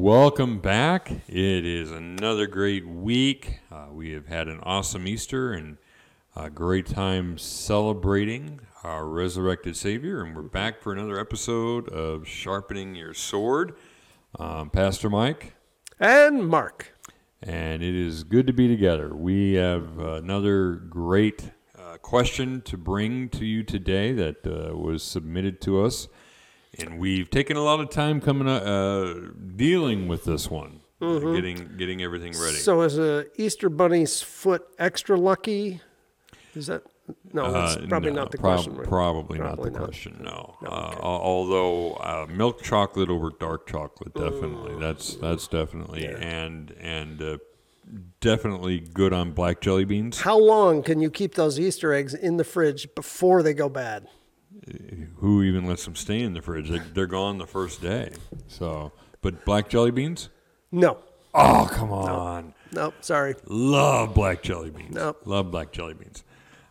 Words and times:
Welcome 0.00 0.60
back. 0.60 1.10
It 1.28 1.66
is 1.66 1.90
another 1.90 2.46
great 2.46 2.88
week. 2.88 3.58
Uh, 3.70 3.88
we 3.92 4.12
have 4.12 4.28
had 4.28 4.48
an 4.48 4.58
awesome 4.62 5.06
Easter 5.06 5.52
and 5.52 5.76
a 6.34 6.48
great 6.48 6.86
time 6.86 7.36
celebrating 7.36 8.60
our 8.82 9.04
resurrected 9.04 9.76
Savior, 9.76 10.22
and 10.24 10.34
we're 10.34 10.40
back 10.40 10.80
for 10.80 10.94
another 10.94 11.20
episode 11.20 11.86
of 11.90 12.26
Sharpening 12.26 12.94
Your 12.94 13.12
Sword. 13.12 13.74
Um, 14.38 14.70
Pastor 14.70 15.10
Mike, 15.10 15.52
And 16.00 16.48
Mark. 16.48 16.94
and 17.42 17.82
it 17.82 17.94
is 17.94 18.24
good 18.24 18.46
to 18.46 18.54
be 18.54 18.68
together. 18.68 19.14
We 19.14 19.52
have 19.52 19.98
another 19.98 20.76
great 20.76 21.50
uh, 21.78 21.98
question 21.98 22.62
to 22.62 22.78
bring 22.78 23.28
to 23.28 23.44
you 23.44 23.62
today 23.62 24.12
that 24.12 24.46
uh, 24.46 24.74
was 24.78 25.02
submitted 25.02 25.60
to 25.60 25.84
us, 25.84 26.08
and 26.78 26.98
we've 26.98 27.30
taken 27.30 27.56
a 27.56 27.62
lot 27.62 27.80
of 27.80 27.90
time 27.90 28.20
coming 28.20 28.48
up, 28.48 28.62
uh, 28.64 29.14
dealing 29.56 30.08
with 30.08 30.24
this 30.24 30.50
one, 30.50 30.80
uh, 31.02 31.18
getting 31.18 31.70
getting 31.76 32.02
everything 32.02 32.32
ready. 32.40 32.56
So 32.56 32.82
is 32.82 32.98
a 32.98 33.26
Easter 33.40 33.68
bunny's 33.68 34.20
foot 34.22 34.62
extra 34.78 35.16
lucky? 35.18 35.80
Is 36.54 36.66
that 36.68 36.82
no? 37.32 37.50
That's 37.52 37.76
Uh, 37.76 37.86
probably 37.88 38.10
no, 38.10 38.22
not 38.22 38.30
the 38.32 38.38
prob- 38.38 38.56
question. 38.56 38.76
right? 38.76 38.88
Probably, 38.88 39.38
not 39.38 39.60
the 39.62 39.70
not. 39.70 39.82
question. 39.82 40.20
No. 40.22 40.56
Uh, 40.64 40.68
al- 40.68 41.02
although 41.02 41.94
uh, 41.94 42.26
milk 42.28 42.62
chocolate 42.62 43.08
over 43.08 43.30
dark 43.38 43.66
chocolate, 43.68 44.14
definitely. 44.14 44.72
Mm. 44.74 44.80
That's 44.80 45.14
that's 45.16 45.48
definitely 45.48 46.06
and 46.06 46.70
and 46.80 47.20
uh, 47.22 47.38
definitely 48.20 48.80
good 48.80 49.12
on 49.12 49.32
black 49.32 49.60
jelly 49.60 49.84
beans. 49.84 50.20
How 50.20 50.38
long 50.38 50.82
can 50.82 51.00
you 51.00 51.10
keep 51.10 51.34
those 51.34 51.58
Easter 51.58 51.92
eggs 51.92 52.14
in 52.14 52.36
the 52.36 52.44
fridge 52.44 52.88
before 52.94 53.42
they 53.42 53.54
go 53.54 53.68
bad? 53.68 54.06
Who 55.16 55.42
even 55.42 55.66
lets 55.66 55.84
them 55.84 55.96
stay 55.96 56.20
in 56.20 56.34
the 56.34 56.42
fridge? 56.42 56.68
They, 56.70 56.78
they're 56.78 57.06
gone 57.06 57.38
the 57.38 57.46
first 57.46 57.80
day. 57.82 58.12
So, 58.48 58.92
but 59.22 59.44
black 59.44 59.68
jelly 59.68 59.90
beans. 59.90 60.28
No, 60.72 60.98
Oh 61.34 61.68
come 61.70 61.92
on! 61.92 62.54
no, 62.72 62.92
sorry. 63.00 63.34
Love 63.46 64.14
black 64.14 64.42
jelly 64.42 64.70
beans. 64.70 64.94
Nope. 64.94 65.22
Love 65.24 65.50
black 65.50 65.72
jelly 65.72 65.94
beans. 65.94 66.24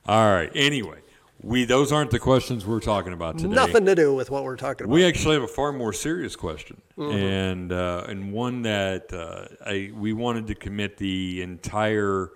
All 0.06 0.32
right. 0.32 0.52
Anyway, 0.56 1.00
we 1.42 1.66
those 1.66 1.92
aren't 1.92 2.12
the 2.12 2.20
questions 2.20 2.66
we're 2.66 2.80
talking 2.80 3.14
about 3.14 3.38
today. 3.38 3.54
Nothing 3.54 3.86
to 3.86 3.96
do 3.96 4.14
with 4.14 4.30
what 4.30 4.44
we're 4.44 4.58
talking 4.58 4.86
about. 4.86 4.94
We 4.94 5.06
actually 5.06 5.36
have 5.36 5.44
a 5.44 5.48
far 5.48 5.72
more 5.72 5.94
serious 5.94 6.36
question, 6.36 6.82
and 6.98 7.72
uh, 7.72 8.06
and 8.08 8.34
one 8.34 8.64
that 8.64 9.14
uh, 9.14 9.46
I 9.66 9.92
we 9.96 10.14
wanted 10.14 10.48
to 10.48 10.56
commit 10.56 10.98
the 10.98 11.42
entire 11.42 12.32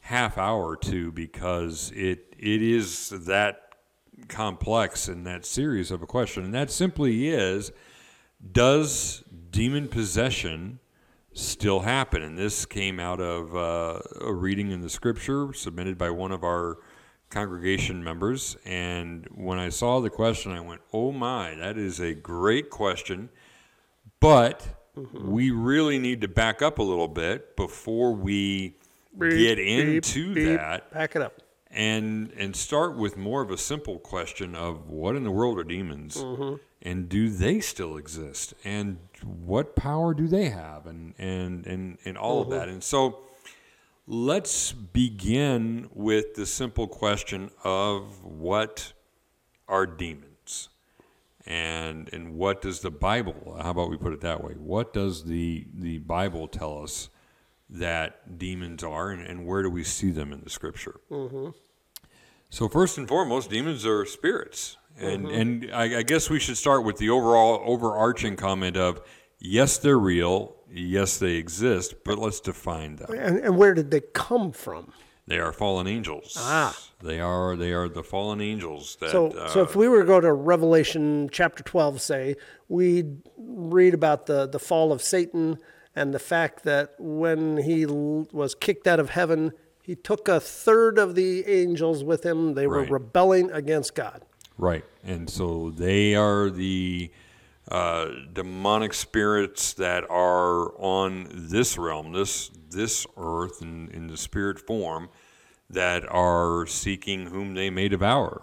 half 0.00 0.38
hour 0.38 0.76
to 0.76 1.12
because 1.12 1.92
it 1.94 2.34
it 2.38 2.62
is 2.62 3.10
that 3.10 3.65
complex 4.28 5.08
and 5.08 5.26
that 5.26 5.44
series 5.44 5.90
of 5.90 6.02
a 6.02 6.06
question, 6.06 6.44
and 6.44 6.54
that 6.54 6.70
simply 6.70 7.28
is: 7.28 7.72
Does 8.52 9.24
demon 9.50 9.88
possession 9.88 10.80
still 11.32 11.80
happen? 11.80 12.22
And 12.22 12.38
this 12.38 12.66
came 12.66 12.98
out 12.98 13.20
of 13.20 13.54
uh, 13.56 14.00
a 14.20 14.32
reading 14.32 14.70
in 14.70 14.80
the 14.80 14.90
scripture 14.90 15.52
submitted 15.52 15.98
by 15.98 16.10
one 16.10 16.32
of 16.32 16.42
our 16.44 16.78
congregation 17.30 18.02
members. 18.02 18.56
And 18.64 19.26
when 19.34 19.58
I 19.58 19.68
saw 19.68 20.00
the 20.00 20.10
question, 20.10 20.52
I 20.52 20.60
went, 20.60 20.80
oh 20.92 21.12
my, 21.12 21.54
that 21.54 21.76
is 21.76 22.00
a 22.00 22.14
great 22.14 22.70
question. 22.70 23.28
But 24.20 24.66
we 25.12 25.50
really 25.50 25.98
need 25.98 26.20
to 26.22 26.28
back 26.28 26.62
up 26.62 26.78
a 26.78 26.82
little 26.82 27.08
bit 27.08 27.56
before 27.56 28.14
we 28.14 28.76
get 29.18 29.58
into 29.58 30.34
beep, 30.34 30.58
that 30.58 30.92
Back 30.92 31.16
it 31.16 31.22
up. 31.22 31.42
And 31.70 32.32
and 32.32 32.54
start 32.54 32.96
with 32.96 33.16
more 33.16 33.42
of 33.42 33.50
a 33.50 33.58
simple 33.58 33.98
question 33.98 34.54
of 34.54 34.88
what 34.88 35.16
in 35.16 35.24
the 35.24 35.30
world 35.30 35.58
are 35.58 35.64
demons? 35.64 36.16
Mm-hmm. 36.16 36.56
And 36.82 37.08
do 37.08 37.28
they 37.30 37.60
still 37.60 37.96
exist? 37.96 38.54
And 38.64 38.98
what 39.24 39.74
power 39.74 40.14
do 40.14 40.28
they 40.28 40.50
have? 40.50 40.86
And 40.86 41.14
and 41.18 41.66
and, 41.66 41.98
and 42.04 42.16
all 42.16 42.40
of 42.40 42.48
mm-hmm. 42.48 42.58
that. 42.58 42.68
And 42.68 42.82
so 42.82 43.18
let's 44.06 44.72
begin 44.72 45.90
with 45.92 46.34
the 46.34 46.46
simple 46.46 46.86
question 46.86 47.50
of 47.64 48.24
what 48.24 48.92
are 49.68 49.86
demons? 49.86 50.68
And 51.44 52.12
and 52.12 52.34
what 52.34 52.62
does 52.62 52.80
the 52.80 52.90
bible 52.90 53.58
how 53.60 53.70
about 53.70 53.90
we 53.90 53.96
put 53.96 54.12
it 54.12 54.20
that 54.20 54.42
way? 54.42 54.54
What 54.54 54.92
does 54.92 55.24
the 55.24 55.66
the 55.74 55.98
bible 55.98 56.48
tell 56.48 56.82
us 56.82 57.08
that 57.68 58.38
demons 58.38 58.82
are 58.84 59.10
and, 59.10 59.22
and 59.22 59.46
where 59.46 59.62
do 59.62 59.70
we 59.70 59.82
see 59.82 60.10
them 60.10 60.32
in 60.32 60.40
the 60.42 60.50
scripture 60.50 61.00
so 62.50 62.68
first 62.68 62.96
and 62.98 63.08
foremost, 63.08 63.50
demons 63.50 63.84
are 63.84 64.04
spirits, 64.06 64.76
and 64.98 65.26
and 65.28 65.70
I, 65.72 65.98
I 65.98 66.02
guess 66.02 66.30
we 66.30 66.38
should 66.38 66.56
start 66.56 66.84
with 66.84 66.98
the 66.98 67.10
overall 67.10 67.60
overarching 67.64 68.36
comment 68.36 68.76
of 68.76 69.02
yes, 69.38 69.78
they're 69.78 69.98
real, 69.98 70.56
yes, 70.70 71.18
they 71.18 71.34
exist, 71.34 71.96
but 72.04 72.18
let's 72.18 72.40
define 72.40 72.96
them. 72.96 73.12
And, 73.12 73.38
and 73.38 73.56
where 73.56 73.74
did 73.74 73.90
they 73.90 74.00
come 74.00 74.52
from? 74.52 74.92
They 75.26 75.40
are 75.40 75.52
fallen 75.52 75.88
angels. 75.88 76.36
Ah. 76.38 76.76
they 77.02 77.18
are 77.18 77.56
they 77.56 77.72
are 77.72 77.88
the 77.88 78.04
fallen 78.04 78.40
angels 78.40 78.96
that. 79.00 79.10
So, 79.10 79.32
uh, 79.32 79.48
so 79.48 79.62
if 79.62 79.74
we 79.74 79.88
were 79.88 80.00
to 80.00 80.06
go 80.06 80.20
to 80.20 80.32
Revelation 80.32 81.28
chapter 81.32 81.64
12, 81.64 82.00
say, 82.00 82.36
we'd 82.68 83.22
read 83.36 83.92
about 83.92 84.26
the, 84.26 84.46
the 84.46 84.60
fall 84.60 84.92
of 84.92 85.02
Satan 85.02 85.58
and 85.96 86.12
the 86.14 86.18
fact 86.20 86.62
that 86.64 86.94
when 86.98 87.56
he 87.56 87.82
l- 87.84 88.28
was 88.32 88.54
kicked 88.54 88.86
out 88.86 89.00
of 89.00 89.10
heaven, 89.10 89.52
he 89.82 89.94
took 89.96 90.28
a 90.28 90.38
third 90.38 90.98
of 90.98 91.14
the 91.14 91.44
angels 91.46 92.04
with 92.04 92.24
him. 92.24 92.54
They 92.54 92.66
were 92.66 92.80
Right. 92.82 92.90
rebelling 92.90 93.50
against 93.50 93.94
God. 93.94 94.22
Right. 94.58 94.84
And 95.02 95.28
so 95.30 95.70
they 95.70 96.14
are 96.14 96.50
the 96.50 97.10
uh, 97.70 98.06
demonic 98.32 98.94
spirits 98.94 99.72
that 99.74 100.04
are 100.08 100.72
on 100.80 101.28
this 101.32 101.76
realm, 101.78 102.12
this 102.12 102.50
this 102.70 103.06
earth 103.16 103.62
in, 103.62 103.88
in 103.90 104.06
the 104.08 104.16
spirit 104.16 104.58
form, 104.60 105.08
that 105.70 106.04
are 106.12 106.66
seeking 106.66 107.26
whom 107.26 107.54
they 107.54 107.70
may 107.70 107.88
devour. 107.88 108.42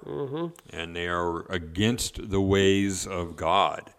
And 0.71 0.95
they 0.95 1.07
are 1.07 1.45
against 1.51 2.29
the 2.31 2.41
ways 2.41 3.05
of 3.07 3.35
God. 3.35 3.91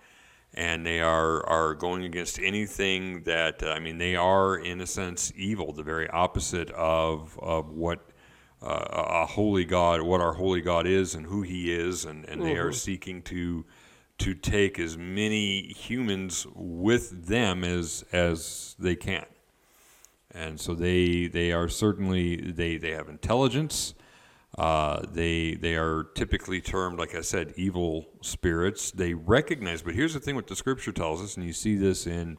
And 0.57 0.87
they 0.87 1.01
are, 1.01 1.45
are 1.49 1.75
going 1.75 2.05
against 2.05 2.39
anything 2.39 3.25
that, 3.25 3.65
I 3.65 3.81
mean, 3.81 3.99
they 3.99 4.15
are, 4.15 4.57
in 4.57 4.81
a 4.81 4.87
sense, 4.87 5.33
evil, 5.35 5.73
the 5.73 5.83
very 5.83 6.09
opposite 6.09 6.71
of, 6.71 7.37
of 7.43 7.71
what 7.71 8.09
uh, 8.63 8.87
a 8.89 9.27
holy 9.27 9.65
God, 9.65 10.03
what 10.03 10.21
our 10.21 10.35
holy 10.35 10.61
God 10.61 10.87
is 10.87 11.15
and 11.15 11.27
who 11.27 11.43
He 11.43 11.73
is, 11.73 12.05
and, 12.05 12.25
and 12.29 12.41
they 12.43 12.57
are 12.57 12.73
seeking 12.73 13.21
to 13.23 13.65
to 14.17 14.33
take 14.33 14.79
as 14.79 14.97
many 14.97 15.73
humans 15.73 16.47
with 16.55 17.27
them 17.27 17.65
as 17.65 18.05
as 18.13 18.75
they 18.79 18.97
can. 18.97 19.27
And 20.31 20.61
so 20.61 20.75
they 20.75 21.27
they 21.27 21.53
are 21.53 21.69
certainly 21.69 22.37
they 22.37 22.77
they 22.77 22.93
have 22.93 23.09
intelligence. 23.09 23.95
Uh, 24.57 25.03
they 25.11 25.55
they 25.55 25.75
are 25.75 26.05
typically 26.15 26.61
termed, 26.61 26.99
like 26.99 27.15
I 27.15 27.23
said, 27.23 27.55
evil 27.57 28.07
spirits. 28.21 28.93
They 28.93 29.15
recognize, 29.15 29.83
but 29.83 29.95
here's 29.95 30.15
the 30.15 30.21
thing: 30.21 30.37
what 30.37 30.47
the 30.47 30.57
Scripture 30.57 30.93
tells 30.93 31.23
us, 31.23 31.37
and 31.37 31.45
you 31.45 31.53
see 31.53 31.77
this 31.77 32.07
in 32.07 32.39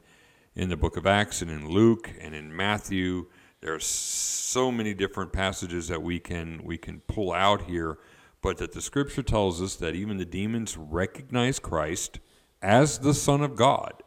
in 0.54 0.70
the 0.70 0.76
Book 0.76 0.96
of 0.96 1.06
Acts 1.06 1.42
and 1.42 1.50
in 1.50 1.68
Luke 1.68 2.10
and 2.20 2.34
in 2.34 2.54
Matthew. 2.54 3.26
There 3.60 3.74
are 3.74 3.80
so 3.80 4.72
many 4.72 4.94
different 4.94 5.32
passages 5.32 5.88
that 5.88 6.02
we 6.02 6.18
can 6.18 6.62
we 6.64 6.78
can 6.78 7.00
pull 7.00 7.32
out 7.32 7.62
here, 7.62 7.98
but 8.40 8.56
that 8.58 8.72
the 8.72 8.80
Scripture 8.80 9.22
tells 9.22 9.60
us 9.60 9.76
that 9.76 9.94
even 9.94 10.16
the 10.16 10.24
demons 10.24 10.76
recognize 10.78 11.58
Christ 11.58 12.20
as 12.62 13.00
the 13.00 13.14
Son 13.14 13.42
of 13.42 13.56
God. 13.56 14.02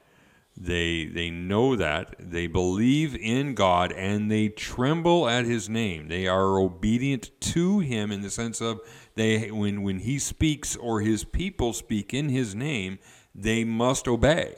They 0.60 1.06
they 1.06 1.30
know 1.30 1.76
that. 1.78 2.16
They 2.20 2.48
believe 2.48 3.16
in 3.16 3.56
God 3.56 3.94
and 3.94 4.30
they 4.30 4.50
tremble 4.50 5.30
at 5.30 5.46
His 5.46 5.70
name. 5.70 6.10
They 6.10 6.28
are 6.28 6.60
obedient 6.60 7.32
to 7.42 7.80
Him 7.80 8.12
in 8.12 8.22
the 8.22 8.30
sense 8.30 8.60
of 8.60 8.82
they 9.16 9.52
when 9.52 9.84
when 9.84 10.00
He 10.00 10.20
speaks 10.20 10.76
or 10.76 11.00
His 11.00 11.24
people 11.24 11.72
speak 11.72 12.14
in 12.14 12.28
His 12.30 12.54
name, 12.56 13.00
they 13.34 13.64
must 13.64 14.08
obey. 14.08 14.56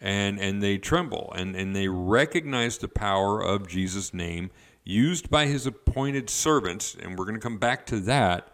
And 0.00 0.38
and 0.38 0.62
they 0.62 0.78
tremble 0.78 1.32
and 1.36 1.56
and 1.56 1.74
they 1.74 1.88
recognize 1.88 2.78
the 2.78 2.88
power 2.88 3.42
of 3.42 3.66
Jesus 3.66 4.14
name 4.14 4.50
used 4.84 5.30
by 5.30 5.46
his 5.46 5.66
appointed 5.66 6.30
servants. 6.30 6.96
And 7.00 7.18
we're 7.18 7.24
going 7.24 7.34
to 7.34 7.40
come 7.40 7.58
back 7.58 7.86
to 7.86 8.00
that 8.00 8.48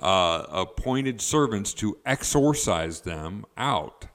uh, 0.00 0.44
appointed 0.50 1.20
servants 1.20 1.72
to 1.74 1.96
exorcise 2.04 3.00
them 3.00 3.44
out 3.56 4.06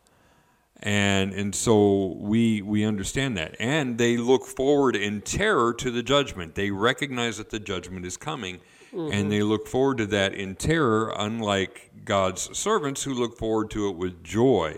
and 0.81 1.33
and 1.33 1.53
so 1.53 2.15
we 2.19 2.61
we 2.61 2.85
understand 2.85 3.37
that. 3.37 3.55
And 3.59 3.97
they 3.97 4.17
look 4.17 4.45
forward 4.45 4.95
in 4.95 5.21
terror 5.21 5.73
to 5.73 5.91
the 5.91 6.03
judgment. 6.03 6.55
They 6.55 6.71
recognize 6.71 7.37
that 7.37 7.49
the 7.49 7.59
judgment 7.59 8.05
is 8.05 8.17
coming 8.17 8.59
and 8.91 8.99
mm-hmm. 9.01 9.29
they 9.29 9.43
look 9.43 9.67
forward 9.67 9.97
to 9.99 10.05
that 10.07 10.33
in 10.33 10.55
terror 10.55 11.13
unlike 11.17 11.91
god's 12.05 12.57
servants 12.57 13.03
who 13.03 13.13
look 13.13 13.37
forward 13.37 13.69
to 13.69 13.87
it 13.87 13.95
with 13.95 14.23
joy 14.23 14.75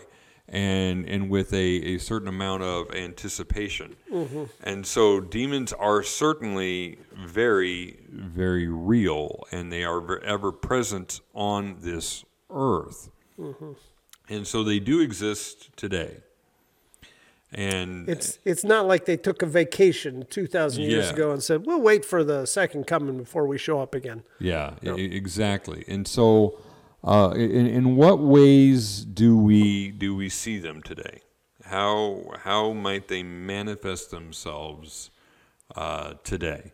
and 0.50 1.08
and 1.08 1.30
with 1.30 1.54
a, 1.54 1.58
a 1.58 1.98
certain 1.98 2.28
amount 2.28 2.62
of 2.62 2.94
anticipation. 2.94 3.96
Mm-hmm. 4.12 4.44
And 4.64 4.86
so 4.86 5.22
demons 5.22 5.72
are 5.72 6.04
certainly 6.04 7.00
very 7.16 8.00
very 8.10 8.68
real 8.68 9.44
and 9.52 9.72
they 9.72 9.84
are 9.84 10.20
ever 10.24 10.52
present 10.52 11.22
on 11.34 11.78
this 11.80 12.26
earth 12.50 13.10
mm-hmm. 13.40 13.72
And 14.32 14.48
so 14.48 14.64
they 14.64 14.80
do 14.80 15.00
exist 15.02 15.76
today. 15.76 16.18
And 17.54 18.08
It's 18.08 18.40
it's 18.46 18.64
not 18.64 18.88
like 18.88 19.06
they 19.06 19.18
took 19.18 19.42
a 19.42 19.46
vacation 19.46 20.26
2,000 20.30 20.84
years 20.84 21.08
Yeah. 21.08 21.14
ago 21.14 21.32
and 21.34 21.44
said, 21.44 21.66
we'll 21.66 21.82
wait 21.82 22.06
for 22.06 22.24
the 22.24 22.46
second 22.46 22.88
coming 22.88 23.18
before 23.18 23.46
we 23.46 23.58
show 23.58 23.82
up 23.82 23.94
again. 23.94 24.24
Yeah, 24.40 24.76
e- 24.86 25.16
exactly. 25.16 25.84
And 25.88 26.08
so, 26.08 26.58
uh, 27.04 27.34
in, 27.36 27.68
in 27.68 27.96
what 27.98 28.20
ways 28.20 29.04
do 29.04 29.38
we 29.38 29.92
do 29.92 30.16
we 30.16 30.30
see 30.30 30.60
them 30.60 30.82
today? 30.82 31.20
How 31.66 32.24
how 32.44 32.72
might 32.72 33.10
they 33.10 33.22
manifest 33.24 34.12
themselves 34.12 35.10
uh, 35.76 36.14
today? 36.24 36.72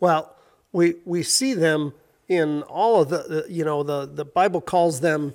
Well, 0.00 0.34
we 0.72 0.96
we 1.04 1.22
see 1.22 1.54
them 1.54 1.92
in 2.26 2.62
all 2.62 3.02
of 3.02 3.10
the, 3.10 3.22
the 3.28 3.46
you 3.52 3.64
know 3.64 3.84
the 3.84 4.06
the 4.06 4.24
Bible 4.24 4.60
calls 4.60 5.00
them 5.00 5.34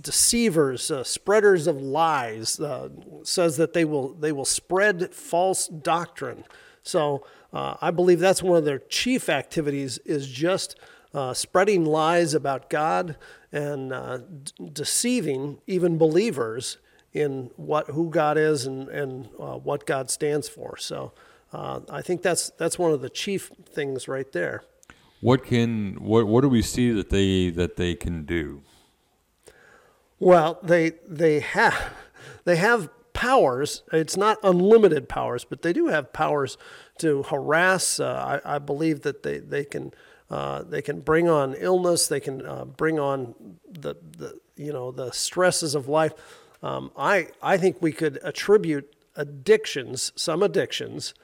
deceivers, 0.00 0.90
uh, 0.90 1.04
spreaders 1.04 1.66
of 1.66 1.80
lies. 1.80 2.58
Uh, 2.58 2.88
says 3.22 3.56
that 3.56 3.72
they 3.72 3.84
will 3.84 4.14
they 4.14 4.32
will 4.32 4.44
spread 4.44 5.14
false 5.14 5.68
doctrine. 5.68 6.44
So 6.82 7.26
uh, 7.52 7.76
I 7.80 7.90
believe 7.90 8.20
that's 8.20 8.42
one 8.42 8.58
of 8.58 8.64
their 8.64 8.78
chief 8.78 9.28
activities 9.28 9.98
is 9.98 10.28
just 10.28 10.78
uh, 11.14 11.34
spreading 11.34 11.84
lies 11.84 12.34
about 12.34 12.70
God 12.70 13.16
and 13.52 13.92
uh, 13.92 14.18
d- 14.18 14.70
deceiving 14.72 15.58
even 15.66 15.98
believers 15.98 16.78
in 17.12 17.50
what 17.56 17.88
who 17.88 18.10
God 18.10 18.36
is 18.38 18.66
and 18.66 18.88
and 18.88 19.28
what 19.36 19.86
God 19.86 20.10
stands 20.10 20.48
for. 20.48 20.76
So. 20.76 21.12
I 21.58 22.02
think 22.02 22.20
that's 22.20 22.50
that's 22.58 22.78
one 22.78 22.92
of 22.92 23.00
the 23.00 23.08
chief 23.08 23.50
things 23.72 24.08
right 24.08 24.30
there. 24.32 24.62
What 25.22 25.42
can 25.42 25.94
what 26.02 26.26
what 26.26 26.42
do 26.42 26.50
we 26.50 26.60
see 26.60 26.92
that 26.92 27.08
they 27.08 27.48
that 27.48 27.76
they 27.76 27.94
can 27.94 28.26
do? 28.26 28.60
Well, 30.18 30.58
they 30.62 30.92
they 31.06 31.40
have 31.40 31.94
they 32.44 32.56
have 32.56 32.88
powers. 33.12 33.82
It's 33.92 34.16
not 34.16 34.38
unlimited 34.42 35.08
powers, 35.08 35.44
but 35.44 35.62
they 35.62 35.72
do 35.72 35.88
have 35.88 36.12
powers 36.12 36.58
to 36.98 37.22
harass. 37.24 38.00
Uh, 38.00 38.40
I, 38.44 38.56
I 38.56 38.58
believe 38.58 39.02
that 39.02 39.22
they 39.22 39.38
they 39.38 39.64
can 39.64 39.92
uh, 40.30 40.62
they 40.62 40.82
can 40.82 41.00
bring 41.00 41.28
on 41.28 41.54
illness. 41.54 42.08
They 42.08 42.20
can 42.20 42.44
uh, 42.44 42.64
bring 42.64 42.98
on 42.98 43.34
the 43.68 43.94
the 44.18 44.38
you 44.56 44.72
know 44.72 44.90
the 44.90 45.12
stresses 45.12 45.74
of 45.74 45.88
life. 45.88 46.12
Um, 46.62 46.90
I 46.96 47.28
I 47.42 47.56
think 47.58 47.80
we 47.80 47.92
could 47.92 48.18
attribute 48.22 48.94
addictions, 49.16 50.12
some 50.16 50.42
addictions, 50.42 51.14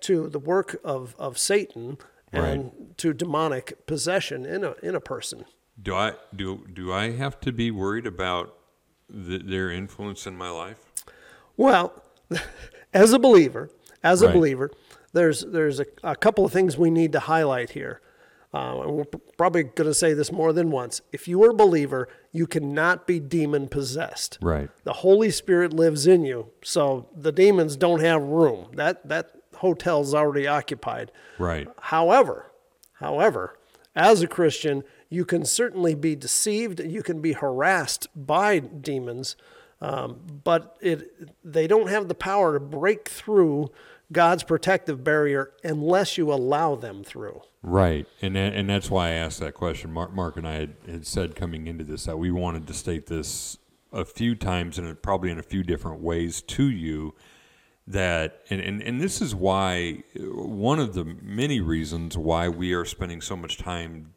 to 0.00 0.28
the 0.28 0.38
work 0.38 0.80
of 0.84 1.14
of 1.18 1.38
Satan 1.38 1.98
and 2.32 2.94
to 2.98 3.12
demonic 3.14 3.86
possession 3.86 4.44
in 4.44 4.64
a 4.64 4.74
in 4.82 4.94
a 4.94 5.00
person. 5.00 5.44
Do 5.80 5.94
I 5.94 6.12
do 6.34 6.66
do 6.72 6.92
I 6.92 7.12
have 7.12 7.40
to 7.40 7.52
be 7.52 7.70
worried 7.70 8.06
about 8.06 8.54
th- 9.12 9.42
their 9.44 9.70
influence 9.70 10.26
in 10.26 10.36
my 10.36 10.50
life? 10.50 10.78
Well, 11.56 12.02
as 12.94 13.12
a 13.12 13.18
believer, 13.18 13.70
as 14.02 14.22
a 14.22 14.26
Right. 14.26 14.34
believer, 14.34 14.70
there's 15.12 15.42
there's 15.44 15.80
a, 15.80 15.86
a 16.02 16.16
couple 16.16 16.44
of 16.44 16.52
things 16.52 16.76
we 16.76 16.90
need 16.90 17.12
to 17.12 17.20
highlight 17.20 17.70
here. 17.70 18.00
Uh, 18.52 18.80
and 18.80 18.92
we're 18.92 19.04
probably 19.36 19.62
going 19.62 19.86
to 19.86 19.92
say 19.92 20.14
this 20.14 20.32
more 20.32 20.54
than 20.54 20.70
once. 20.70 21.02
If 21.12 21.28
you 21.28 21.44
are 21.44 21.50
a 21.50 21.54
believer, 21.54 22.08
you 22.32 22.46
cannot 22.46 23.06
be 23.06 23.20
demon 23.20 23.68
possessed. 23.68 24.38
Right. 24.40 24.70
The 24.84 24.94
Holy 24.94 25.30
Spirit 25.30 25.74
lives 25.74 26.06
in 26.06 26.24
you, 26.24 26.48
so 26.64 27.10
the 27.14 27.30
demons 27.30 27.76
don't 27.76 28.00
have 28.00 28.22
room. 28.22 28.70
That 28.74 29.06
that 29.06 29.32
hotel's 29.56 30.14
already 30.14 30.46
occupied. 30.46 31.12
Right. 31.38 31.68
However, 31.78 32.50
however, 32.94 33.58
as 33.94 34.22
a 34.22 34.26
Christian, 34.26 34.82
you 35.10 35.24
can 35.24 35.44
certainly 35.44 35.94
be 35.94 36.14
deceived. 36.14 36.80
You 36.80 37.02
can 37.02 37.20
be 37.20 37.32
harassed 37.32 38.08
by 38.14 38.58
demons, 38.58 39.36
um, 39.80 40.20
but 40.44 40.76
it 40.80 41.34
they 41.44 41.66
don't 41.66 41.88
have 41.88 42.08
the 42.08 42.14
power 42.14 42.54
to 42.54 42.60
break 42.60 43.08
through 43.08 43.70
God's 44.12 44.42
protective 44.42 45.04
barrier 45.04 45.52
unless 45.64 46.18
you 46.18 46.32
allow 46.32 46.74
them 46.74 47.04
through. 47.04 47.42
Right, 47.62 48.06
and 48.20 48.36
and 48.36 48.68
that's 48.68 48.90
why 48.90 49.08
I 49.08 49.12
asked 49.12 49.40
that 49.40 49.54
question. 49.54 49.92
Mark, 49.92 50.12
Mark 50.12 50.36
and 50.36 50.46
I 50.46 50.54
had, 50.54 50.74
had 50.86 51.06
said 51.06 51.34
coming 51.34 51.66
into 51.66 51.84
this 51.84 52.04
that 52.04 52.18
we 52.18 52.30
wanted 52.30 52.66
to 52.66 52.74
state 52.74 53.06
this 53.06 53.58
a 53.92 54.04
few 54.04 54.34
times 54.34 54.78
and 54.78 55.00
probably 55.00 55.30
in 55.30 55.38
a 55.38 55.42
few 55.42 55.62
different 55.62 56.00
ways 56.00 56.42
to 56.42 56.64
you. 56.64 57.14
That 57.86 58.42
and, 58.50 58.60
and, 58.60 58.82
and 58.82 59.00
this 59.00 59.22
is 59.22 59.34
why 59.34 60.02
one 60.14 60.78
of 60.78 60.92
the 60.92 61.06
many 61.22 61.62
reasons 61.62 62.18
why 62.18 62.50
we 62.50 62.74
are 62.74 62.84
spending 62.84 63.22
so 63.22 63.34
much 63.34 63.56
time 63.56 64.12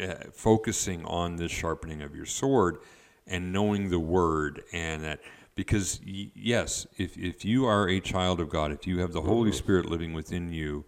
uh, 0.00 0.14
focusing 0.32 1.04
on 1.04 1.36
this 1.36 1.52
sharpening 1.52 2.02
of 2.02 2.14
your 2.14 2.26
sword 2.26 2.78
and 3.26 3.52
knowing 3.52 3.90
the 3.90 3.98
word 3.98 4.62
and 4.72 5.02
that 5.04 5.20
because 5.54 6.00
y- 6.06 6.30
yes 6.34 6.86
if, 6.96 7.16
if 7.16 7.44
you 7.44 7.64
are 7.66 7.88
a 7.88 8.00
child 8.00 8.40
of 8.40 8.48
god 8.48 8.70
if 8.70 8.86
you 8.86 9.00
have 9.00 9.12
the 9.12 9.22
holy 9.22 9.52
spirit 9.52 9.86
living 9.86 10.12
within 10.12 10.52
you 10.52 10.84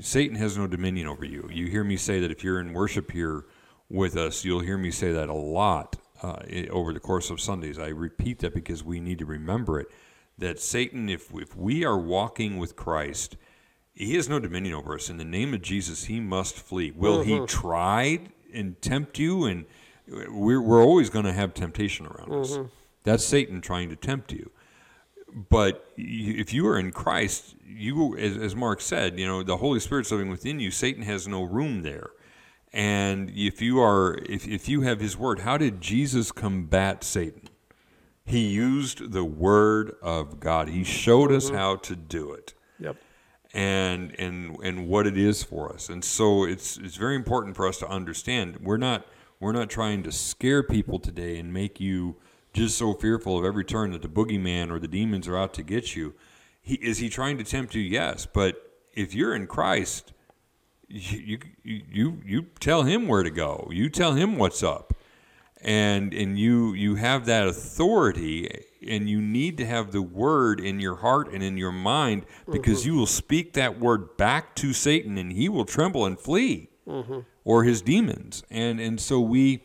Satan 0.00 0.36
has 0.36 0.58
no 0.58 0.66
dominion 0.66 1.06
over 1.06 1.24
you. 1.24 1.48
You 1.52 1.66
hear 1.66 1.84
me 1.84 1.96
say 1.96 2.20
that 2.20 2.30
if 2.30 2.44
you're 2.44 2.60
in 2.60 2.72
worship 2.72 3.10
here 3.10 3.46
with 3.88 4.16
us, 4.16 4.44
you'll 4.44 4.60
hear 4.60 4.76
me 4.76 4.90
say 4.90 5.12
that 5.12 5.28
a 5.28 5.34
lot 5.34 5.96
uh, 6.22 6.42
over 6.70 6.92
the 6.92 7.00
course 7.00 7.30
of 7.30 7.40
Sundays. 7.40 7.78
I 7.78 7.88
repeat 7.88 8.40
that 8.40 8.54
because 8.54 8.84
we 8.84 9.00
need 9.00 9.18
to 9.20 9.26
remember 9.26 9.80
it. 9.80 9.88
That 10.36 10.60
Satan, 10.60 11.08
if 11.08 11.32
if 11.34 11.56
we 11.56 11.84
are 11.84 11.98
walking 11.98 12.58
with 12.58 12.76
Christ, 12.76 13.36
he 13.98 14.14
has 14.14 14.28
no 14.28 14.38
dominion 14.38 14.74
over 14.74 14.94
us. 14.94 15.10
In 15.10 15.16
the 15.16 15.24
name 15.24 15.54
of 15.54 15.62
Jesus, 15.62 16.04
he 16.04 16.20
must 16.20 16.56
flee. 16.56 16.90
Will 16.90 17.22
he 17.22 17.32
mm-hmm. 17.32 17.44
try 17.46 18.20
and 18.52 18.80
tempt 18.80 19.18
you? 19.18 19.44
And 19.44 19.66
we're 20.06 20.62
we're 20.62 20.82
always 20.82 21.10
going 21.10 21.24
to 21.24 21.32
have 21.32 21.54
temptation 21.54 22.06
around 22.06 22.32
us. 22.32 22.52
Mm-hmm. 22.52 22.68
That's 23.04 23.24
Satan 23.24 23.60
trying 23.60 23.88
to 23.90 23.96
tempt 23.96 24.32
you 24.32 24.50
but 25.32 25.92
if 25.96 26.52
you 26.52 26.66
are 26.66 26.78
in 26.78 26.90
Christ, 26.90 27.54
you, 27.64 28.16
as, 28.16 28.36
as 28.36 28.56
Mark 28.56 28.80
said, 28.80 29.18
you 29.18 29.26
know 29.26 29.42
the 29.42 29.58
Holy 29.58 29.80
Spirit's 29.80 30.10
living 30.10 30.30
within 30.30 30.60
you. 30.60 30.70
Satan 30.70 31.02
has 31.02 31.28
no 31.28 31.42
room 31.42 31.82
there. 31.82 32.10
And 32.72 33.30
if 33.30 33.62
you 33.62 33.80
are, 33.80 34.18
if, 34.28 34.46
if 34.46 34.68
you 34.68 34.82
have 34.82 35.00
His 35.00 35.16
Word, 35.16 35.40
how 35.40 35.56
did 35.56 35.80
Jesus 35.80 36.32
combat 36.32 37.02
Satan? 37.02 37.48
He 38.24 38.48
used 38.48 39.12
the 39.12 39.24
Word 39.24 39.96
of 40.02 40.38
God. 40.38 40.68
He 40.68 40.84
showed 40.84 41.32
us 41.32 41.46
mm-hmm. 41.46 41.56
how 41.56 41.76
to 41.76 41.96
do 41.96 42.32
it 42.32 42.54
Yep. 42.78 42.96
And 43.54 44.14
and 44.18 44.56
and 44.62 44.88
what 44.88 45.06
it 45.06 45.16
is 45.16 45.42
for 45.42 45.72
us. 45.72 45.88
And 45.88 46.04
so 46.04 46.44
it's 46.44 46.76
it's 46.76 46.96
very 46.96 47.16
important 47.16 47.56
for 47.56 47.66
us 47.66 47.78
to 47.78 47.88
understand 47.88 48.58
we're 48.60 48.76
not 48.76 49.06
we're 49.40 49.52
not 49.52 49.70
trying 49.70 50.02
to 50.02 50.12
scare 50.12 50.62
people 50.62 50.98
today 50.98 51.38
and 51.38 51.52
make 51.52 51.80
you 51.80 52.16
just 52.52 52.76
so 52.76 52.94
fearful 52.94 53.38
of 53.38 53.44
every 53.44 53.64
turn 53.64 53.92
that 53.92 54.02
the 54.02 54.08
boogeyman 54.08 54.70
or 54.70 54.78
the 54.78 54.88
demons 54.88 55.28
are 55.28 55.36
out 55.36 55.54
to 55.54 55.62
get 55.62 55.94
you. 55.94 56.14
He 56.60 56.74
is 56.76 56.98
he 56.98 57.08
trying 57.08 57.38
to 57.38 57.44
tempt 57.44 57.74
you? 57.74 57.82
Yes, 57.82 58.26
but 58.26 58.62
if 58.92 59.14
you're 59.14 59.34
in 59.34 59.46
Christ, 59.46 60.12
you 60.88 61.38
you 61.62 61.82
you, 61.90 62.22
you 62.24 62.42
tell 62.60 62.82
him 62.82 63.06
where 63.06 63.22
to 63.22 63.30
go. 63.30 63.68
You 63.70 63.88
tell 63.88 64.12
him 64.14 64.36
what's 64.36 64.62
up. 64.62 64.92
And 65.60 66.14
and 66.14 66.38
you 66.38 66.72
you 66.72 66.94
have 66.94 67.26
that 67.26 67.46
authority 67.46 68.64
and 68.86 69.10
you 69.10 69.20
need 69.20 69.56
to 69.58 69.66
have 69.66 69.90
the 69.90 70.02
word 70.02 70.60
in 70.60 70.78
your 70.78 70.96
heart 70.96 71.32
and 71.32 71.42
in 71.42 71.56
your 71.56 71.72
mind 71.72 72.26
because 72.50 72.80
mm-hmm. 72.80 72.90
you 72.90 72.96
will 72.96 73.06
speak 73.06 73.54
that 73.54 73.80
word 73.80 74.16
back 74.16 74.54
to 74.56 74.72
Satan 74.72 75.18
and 75.18 75.32
he 75.32 75.48
will 75.48 75.64
tremble 75.64 76.06
and 76.06 76.18
flee 76.18 76.68
mm-hmm. 76.86 77.20
or 77.44 77.64
his 77.64 77.82
demons. 77.82 78.44
And 78.50 78.80
and 78.80 79.00
so 79.00 79.20
we 79.20 79.64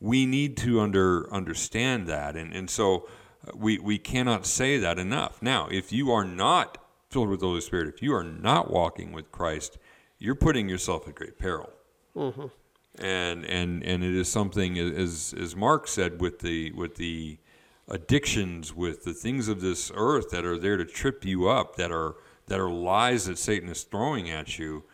we 0.00 0.26
need 0.26 0.56
to 0.58 0.80
under 0.80 1.32
understand 1.32 2.06
that. 2.06 2.36
And 2.36 2.54
and 2.54 2.70
so 2.70 3.08
uh, 3.46 3.52
we 3.56 3.78
we 3.78 3.98
cannot 3.98 4.46
say 4.46 4.78
that 4.78 4.98
enough. 4.98 5.42
Now, 5.42 5.68
if 5.70 5.92
you 5.92 6.12
are 6.12 6.24
not 6.24 6.78
filled 7.10 7.28
with 7.28 7.40
the 7.40 7.46
Holy 7.46 7.60
Spirit, 7.60 7.92
if 7.92 8.00
you 8.00 8.14
are 8.14 8.24
not 8.24 8.70
walking 8.70 9.12
with 9.12 9.32
Christ, 9.32 9.78
you're 10.18 10.36
putting 10.36 10.68
yourself 10.68 11.08
at 11.08 11.16
great 11.16 11.38
peril 11.38 11.70
mm-hmm. 12.16 12.46
And 12.98 13.44
and 13.46 13.82
and 13.82 14.04
it 14.04 14.14
is 14.14 14.30
something 14.30 14.78
as 14.78 15.34
as 15.38 15.56
Mark 15.56 15.88
said 15.88 16.20
with 16.20 16.40
the 16.40 16.72
with 16.72 16.96
the 16.96 17.38
addictions 17.88 18.74
with 18.74 19.04
the 19.04 19.14
things 19.14 19.48
of 19.48 19.60
this 19.60 19.90
earth 19.94 20.30
that 20.30 20.44
are 20.44 20.58
there 20.58 20.76
to 20.76 20.84
trip 20.84 21.24
you 21.24 21.48
up 21.48 21.76
that 21.76 21.90
are 21.90 22.16
that 22.46 22.60
are 22.60 22.70
lies 22.70 23.26
that 23.26 23.38
Satan 23.38 23.68
is 23.68 23.82
throwing 23.82 24.30
at 24.30 24.58
you 24.58 24.84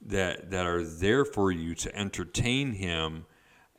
that 0.00 0.50
that 0.50 0.66
are 0.66 0.84
there 0.84 1.24
for 1.24 1.50
you 1.50 1.74
to 1.74 1.94
entertain 1.96 2.72
him 2.72 3.26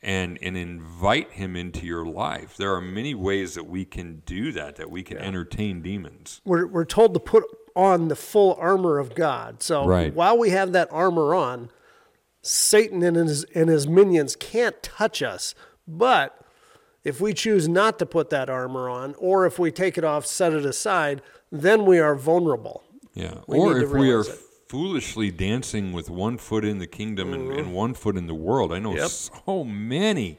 and 0.02 0.38
and 0.42 0.56
invite 0.56 1.32
him 1.32 1.56
into 1.56 1.86
your 1.86 2.06
life 2.06 2.56
there 2.56 2.72
are 2.74 2.80
many 2.80 3.14
ways 3.14 3.54
that 3.54 3.64
we 3.64 3.84
can 3.84 4.22
do 4.26 4.52
that 4.52 4.76
that 4.76 4.90
we 4.90 5.02
can 5.02 5.18
entertain 5.18 5.82
demons 5.82 6.40
We're, 6.44 6.66
we're 6.66 6.84
told 6.84 7.14
to 7.14 7.20
put 7.20 7.44
on 7.74 8.08
the 8.08 8.16
full 8.16 8.56
armor 8.58 8.98
of 8.98 9.14
God. 9.14 9.62
So 9.62 9.86
Right. 9.86 10.12
while 10.12 10.36
we 10.36 10.50
have 10.50 10.72
that 10.72 10.88
armor 10.90 11.32
on, 11.32 11.70
Satan 12.42 13.02
and 13.02 13.16
his, 13.16 13.44
and 13.54 13.68
his 13.68 13.86
minions 13.88 14.36
can't 14.36 14.80
touch 14.82 15.22
us. 15.22 15.54
But 15.86 16.38
if 17.04 17.20
we 17.20 17.32
choose 17.34 17.68
not 17.68 17.98
to 17.98 18.06
put 18.06 18.30
that 18.30 18.48
armor 18.50 18.88
on, 18.88 19.14
or 19.18 19.46
if 19.46 19.58
we 19.58 19.70
take 19.70 19.98
it 19.98 20.04
off, 20.04 20.26
set 20.26 20.52
it 20.52 20.64
aside, 20.64 21.22
then 21.50 21.84
we 21.86 21.98
are 21.98 22.14
vulnerable. 22.14 22.84
Yeah. 23.14 23.38
We 23.46 23.58
or 23.58 23.78
if 23.78 23.90
we 23.90 24.12
are 24.12 24.20
it. 24.20 24.38
foolishly 24.68 25.30
dancing 25.30 25.92
with 25.92 26.10
one 26.10 26.38
foot 26.38 26.64
in 26.64 26.78
the 26.78 26.86
kingdom 26.86 27.32
and, 27.32 27.50
and 27.52 27.72
one 27.74 27.94
foot 27.94 28.16
in 28.16 28.26
the 28.26 28.34
world. 28.34 28.72
I 28.72 28.78
know 28.78 28.90
Mm-hmm. 28.90 28.98
Yep. 28.98 29.08
so 29.46 29.64
many 29.64 30.38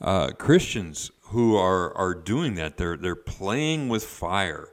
uh, 0.00 0.30
Christians 0.38 1.10
who 1.24 1.56
are, 1.56 1.92
are 1.96 2.14
doing 2.14 2.54
that. 2.54 2.76
They're 2.76 2.96
they're 2.96 3.14
playing 3.16 3.88
with 3.88 4.04
fire. 4.04 4.68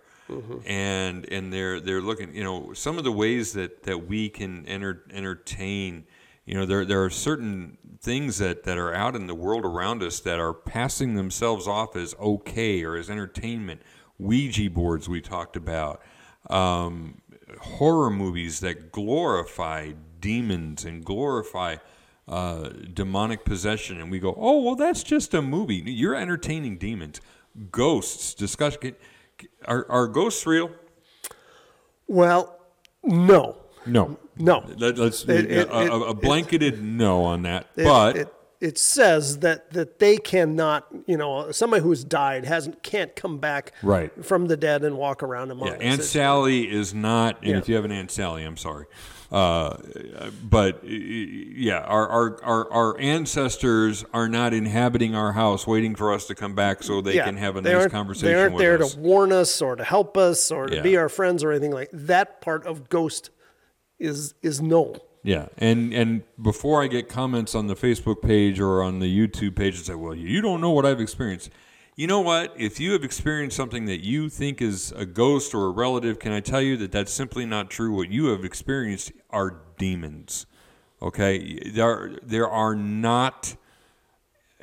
and 0.65 1.25
and 1.31 1.51
they're 1.53 1.79
they're 1.79 2.01
looking. 2.01 2.33
You 2.35 2.43
know, 2.43 2.73
some 2.73 2.97
of 2.97 3.03
the 3.03 3.11
ways 3.11 3.53
that 3.53 3.83
that 3.83 4.07
we 4.07 4.29
can 4.29 4.65
enter, 4.65 5.03
entertain. 5.11 6.05
You 6.47 6.53
know, 6.53 6.65
there 6.65 6.85
there 6.85 7.03
are 7.03 7.09
certain 7.09 7.77
things 7.99 8.37
that 8.37 8.63
that 8.63 8.77
are 8.77 8.95
out 8.95 9.17
in 9.17 9.27
the 9.27 9.35
world 9.35 9.65
around 9.65 10.01
us 10.01 10.21
that 10.21 10.39
are 10.39 10.53
passing 10.53 11.15
themselves 11.15 11.67
off 11.67 11.97
as 11.97 12.15
okay 12.21 12.83
or 12.83 12.95
as 12.95 13.09
entertainment. 13.09 13.81
Ouija 14.17 14.69
boards 14.69 15.09
we 15.09 15.19
talked 15.19 15.57
about. 15.57 16.01
Um, 16.49 17.21
horror 17.59 18.09
movies 18.09 18.61
that 18.61 18.93
glorify 18.93 19.91
demons 20.21 20.85
and 20.85 21.03
glorify 21.03 21.75
uh, 22.29 22.69
demonic 22.93 23.43
possession, 23.43 23.99
and 23.99 24.09
we 24.09 24.19
go, 24.19 24.33
"Oh, 24.37 24.61
well, 24.61 24.75
that's 24.75 25.03
just 25.03 25.33
a 25.33 25.41
movie. 25.41 25.83
You're 25.85 26.15
entertaining 26.15 26.77
demons, 26.77 27.19
ghosts, 27.71 28.33
discussion. 28.33 28.95
Are, 29.65 29.85
are 29.89 30.07
ghosts 30.07 30.47
real? 30.47 30.71
Well, 32.07 32.57
no, 33.03 33.57
No, 33.87 34.17
no. 34.37 34.63
Let, 34.77 34.99
us 34.99 35.23
It- 35.27 35.51
it- 35.51 35.69
a, 35.69 35.91
a- 35.93 36.13
blanketed 36.13 36.83
no 36.83 37.23
on 37.23 37.43
that. 37.43 37.67
It- 37.75 37.83
but 37.85 38.17
it, 38.17 38.33
it 38.59 38.77
says 38.77 39.39
that 39.39 39.71
that 39.71 39.99
they 39.99 40.17
cannot, 40.17 40.87
you 41.05 41.15
know, 41.17 41.51
somebody 41.51 41.83
who's 41.83 42.03
died 42.03 42.45
hasn't 42.45 42.81
can't 42.83 43.15
come 43.15 43.37
back 43.37 43.71
Right. 43.83 44.11
from 44.25 44.47
the 44.47 44.57
dead 44.57 44.83
and 44.83 44.97
walk 44.97 45.21
around 45.23 45.51
among 45.51 45.67
yeah, 45.67 45.73
us. 45.75 45.81
Aunt 45.81 46.03
Sally 46.03 46.69
is 46.71 46.93
not. 46.93 47.37
And 47.41 47.51
Yeah. 47.51 47.57
if 47.57 47.69
you 47.69 47.75
have 47.75 47.85
an 47.85 47.91
Aunt 47.91 48.09
Sally, 48.11 48.43
I'm 48.43 48.57
sorry. 48.57 48.85
Uh, 49.29 49.75
but 50.49 50.81
yeah, 50.87 51.79
our, 51.79 52.07
our 52.07 52.43
our 52.43 52.71
our 52.71 52.99
ancestors 52.99 54.05
are 54.13 54.29
not 54.29 54.53
inhabiting 54.53 55.13
our 55.15 55.33
house, 55.33 55.67
waiting 55.67 55.95
for 55.95 56.13
us 56.13 56.25
to 56.27 56.33
come 56.33 56.55
back 56.55 56.81
so 56.81 57.01
they 57.01 57.15
yeah, 57.15 57.25
can 57.25 57.35
have 57.35 57.57
a 57.57 57.61
they 57.61 57.73
nice 57.73 57.87
conversation 57.87 58.29
They 58.29 58.41
aren't 58.41 58.57
there 58.57 58.81
us. 58.81 58.93
to 58.93 58.99
warn 59.01 59.33
us 59.33 59.61
or 59.61 59.75
to 59.75 59.83
help 59.83 60.15
us 60.17 60.49
or 60.49 60.67
to 60.67 60.81
be 60.81 60.95
our 60.95 61.09
friends 61.09 61.43
or 61.43 61.51
anything 61.51 61.71
like 61.71 61.89
that. 61.91 62.39
Part 62.39 62.65
of 62.65 62.87
ghost 62.87 63.29
is 63.99 64.33
is 64.41 64.61
no. 64.61 64.95
Yeah, 65.23 65.47
and 65.57 65.93
and 65.93 66.23
before 66.41 66.83
I 66.83 66.87
get 66.87 67.09
comments 67.09 67.53
on 67.55 67.67
the 67.67 67.75
Facebook 67.75 68.21
page 68.21 68.59
or 68.59 68.81
on 68.81 68.99
the 68.99 69.07
YouTube 69.07 69.55
page 69.55 69.75
and 69.75 69.85
say, 69.85 69.95
"Well, 69.95 70.15
you 70.15 70.41
don't 70.41 70.61
know 70.61 70.71
what 70.71 70.85
I've 70.85 71.01
experienced," 71.01 71.49
you 71.97 72.05
know 72.05 72.21
what? 72.21 72.53
If 72.55 72.79
you 72.79 72.91
have 72.93 73.03
experienced 73.03 73.57
something 73.57 73.85
that 73.85 74.05
you 74.05 74.29
think 74.29 74.61
is 74.61 74.91
a 74.91 75.05
ghost 75.05 75.55
or 75.55 75.65
a 75.65 75.71
relative, 75.71 76.19
can 76.19 76.31
I 76.31 76.39
tell 76.41 76.61
you 76.61 76.77
that 76.77 76.91
that's 76.91 77.11
simply 77.11 77.45
not 77.45 77.71
true? 77.71 77.91
What 77.91 78.11
you 78.11 78.27
have 78.27 78.45
experienced 78.45 79.11
are 79.31 79.61
demons. 79.79 80.45
Okay, 81.01 81.59
there 81.71 82.17
there 82.21 82.47
are 82.47 82.75
not 82.75 83.55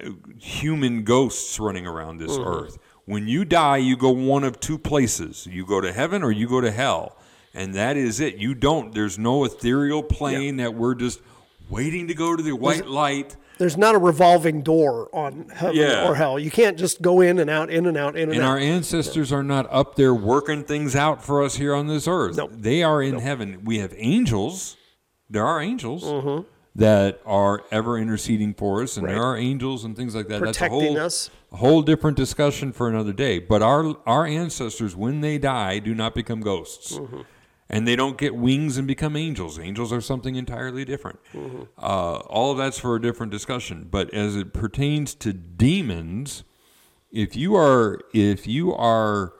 uh, 0.02 0.10
human 0.38 1.02
ghosts 1.02 1.58
running 1.58 1.86
around 1.86 2.18
this 2.18 2.32
mm-hmm. 2.32 2.48
earth. 2.48 2.78
When 3.04 3.26
you 3.28 3.44
die, 3.44 3.78
you 3.78 3.96
go 3.96 4.10
one 4.10 4.44
of 4.44 4.60
two 4.60 4.78
places. 4.78 5.46
You 5.50 5.66
go 5.66 5.80
to 5.80 5.92
heaven 5.92 6.22
or 6.22 6.30
you 6.30 6.48
go 6.48 6.60
to 6.60 6.70
hell. 6.70 7.18
And 7.54 7.74
that 7.74 7.96
is 7.96 8.20
it. 8.20 8.36
You 8.36 8.54
don't 8.54 8.92
there's 8.94 9.18
no 9.18 9.44
ethereal 9.44 10.02
plane 10.02 10.56
that 10.56 10.74
we're 10.74 10.94
just 10.94 11.20
waiting 11.70 12.08
to 12.08 12.14
go 12.14 12.34
to 12.36 12.42
the 12.42 12.52
white 12.56 12.86
light. 12.86 13.36
There's 13.58 13.76
not 13.76 13.94
a 13.94 13.98
revolving 13.98 14.62
door 14.62 15.08
on 15.14 15.48
heaven 15.54 15.76
Yeah. 15.76 16.08
or 16.08 16.16
hell. 16.16 16.38
You 16.40 16.50
can't 16.50 16.76
just 16.76 17.00
go 17.00 17.20
in 17.20 17.38
and 17.38 17.48
out, 17.48 17.70
in 17.70 17.86
and 17.86 17.96
out, 17.96 18.16
in 18.16 18.24
and, 18.24 18.32
And 18.32 18.42
out. 18.42 18.48
our 18.50 18.58
ancestors 18.58 19.32
are 19.32 19.44
not 19.44 19.68
up 19.72 19.94
there 19.94 20.12
working 20.12 20.64
things 20.64 20.96
out 20.96 21.24
for 21.24 21.42
us 21.44 21.54
here 21.54 21.72
on 21.74 21.86
this 21.86 22.08
earth. 22.08 22.36
Nope. 22.36 22.50
They 22.52 22.82
are 22.82 23.00
in 23.00 23.20
heaven. 23.20 23.60
We 23.64 23.78
have 23.78 23.94
angels. 23.96 24.76
There 25.30 25.46
are 25.46 25.60
angels 25.60 26.02
Mm-hmm. 26.02 26.42
that 26.74 27.20
are 27.24 27.62
ever 27.70 27.96
interceding 27.98 28.52
for 28.54 28.82
us, 28.82 28.96
and 28.96 29.06
Right. 29.06 29.12
there 29.12 29.22
are 29.22 29.36
angels 29.36 29.84
and 29.84 29.96
things 29.96 30.16
like 30.16 30.26
that. 30.26 30.40
That's 30.42 30.58
a 30.58 30.60
Protecting 30.64 30.96
whole, 30.96 31.06
us. 31.06 31.30
a 31.52 31.56
whole 31.58 31.82
different 31.82 32.16
discussion 32.16 32.72
for 32.72 32.88
another 32.88 33.12
day. 33.12 33.38
But 33.38 33.62
our 33.62 33.94
our 34.04 34.26
ancestors, 34.26 34.96
when 34.96 35.20
they 35.20 35.38
die, 35.38 35.78
do 35.78 35.94
not 35.94 36.16
become 36.16 36.40
ghosts. 36.40 36.98
Mm-hmm. 36.98 37.20
And 37.70 37.88
they 37.88 37.96
don't 37.96 38.18
get 38.18 38.34
wings 38.36 38.76
and 38.76 38.86
become 38.86 39.16
angels. 39.16 39.58
Angels 39.58 39.92
are 39.92 40.00
something 40.02 40.36
entirely 40.36 40.84
different. 40.84 41.18
Mm-hmm. 41.32 41.62
Uh, 41.78 42.16
all 42.28 42.52
of 42.52 42.58
that's 42.58 42.78
for 42.78 42.94
a 42.96 43.00
different 43.00 43.32
discussion. 43.32 43.88
But 43.90 44.12
as 44.12 44.36
it 44.36 44.52
pertains 44.52 45.14
to 45.16 45.32
demons, 45.32 46.44
if 47.10 47.36
you 47.36 47.54
are 47.56 48.00
if 48.12 48.46
you 48.46 48.74
are 48.74 49.32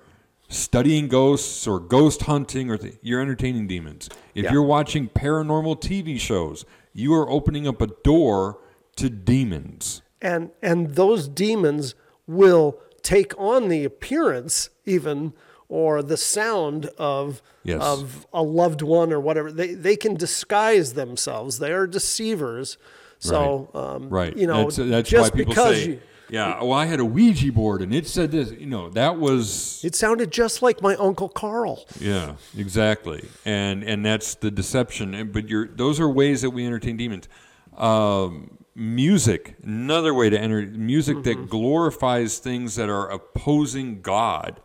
studying 0.48 1.08
ghosts 1.08 1.66
or 1.66 1.80
ghost 1.80 2.22
hunting 2.22 2.70
or 2.70 2.78
th- 2.78 2.94
you're 3.02 3.20
entertaining 3.20 3.66
demons 3.66 4.08
if 4.34 4.44
Yeah. 4.44 4.52
you're 4.52 4.62
watching 4.62 5.08
paranormal 5.08 5.80
tv 5.80 6.20
shows 6.20 6.64
you 6.92 7.12
are 7.14 7.28
opening 7.30 7.66
up 7.66 7.80
a 7.80 7.88
door 8.04 8.60
to 8.96 9.08
demons 9.10 10.02
and 10.22 10.50
and 10.62 10.94
those 10.94 11.26
demons 11.28 11.94
will 12.26 12.78
take 13.02 13.32
on 13.38 13.68
the 13.68 13.84
appearance 13.84 14.68
even 14.84 15.32
or 15.74 16.04
the 16.04 16.16
sound 16.16 16.86
of 16.98 17.42
Yes. 17.64 17.82
of 17.82 18.26
a 18.32 18.42
loved 18.42 18.82
one 18.82 19.12
or 19.12 19.18
whatever. 19.18 19.50
They 19.50 19.72
they 19.74 19.96
can 19.96 20.14
disguise 20.14 20.92
themselves. 20.92 21.58
They 21.58 21.72
are 21.72 21.86
deceivers. 21.86 22.76
So 23.18 23.70
um, 23.74 24.10
right. 24.10 24.36
you 24.36 24.46
know 24.46 24.64
that's, 24.64 24.76
that's 24.76 25.08
just 25.08 25.32
why 25.32 25.38
people 25.38 25.54
because 25.54 25.76
say 25.76 25.86
you, 25.86 26.00
yeah 26.28 26.62
well 26.62 26.74
i 26.74 26.84
had 26.84 27.00
a 27.00 27.04
ouija 27.04 27.50
board 27.52 27.80
and 27.80 27.94
it 27.94 28.06
said 28.06 28.30
this. 28.30 28.50
You 28.50 28.66
know 28.66 28.90
that 28.90 29.18
was 29.18 29.82
it 29.82 29.94
sounded 29.94 30.30
just 30.30 30.60
like 30.62 30.82
my 30.82 30.94
uncle 30.96 31.30
Carl. 31.30 31.86
Yeah, 31.98 32.34
exactly, 32.56 33.26
and 33.46 33.82
and 33.82 34.04
that's 34.04 34.34
the 34.34 34.50
deception. 34.50 35.14
And 35.14 35.32
but 35.32 35.48
you're 35.48 35.66
those 35.66 35.98
are 35.98 36.08
ways 36.08 36.42
that 36.42 36.50
we 36.50 36.66
entertain 36.66 36.98
demons. 36.98 37.28
Um, 37.76 38.58
music, 38.76 39.56
another 39.64 40.12
way 40.12 40.28
to 40.30 40.38
enter 40.38 40.62
music 40.66 41.22
that 41.22 41.48
glorifies 41.48 42.38
things 42.38 42.76
that 42.76 42.90
are 42.90 43.08
opposing 43.08 44.02
God. 44.02 44.60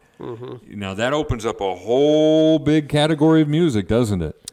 Now 0.67 0.93
that 0.93 1.13
opens 1.13 1.45
up 1.45 1.61
a 1.61 1.75
whole 1.75 2.59
big 2.59 2.89
category 2.89 3.41
of 3.41 3.47
music, 3.47 3.87
doesn't 3.87 4.21
it? 4.21 4.51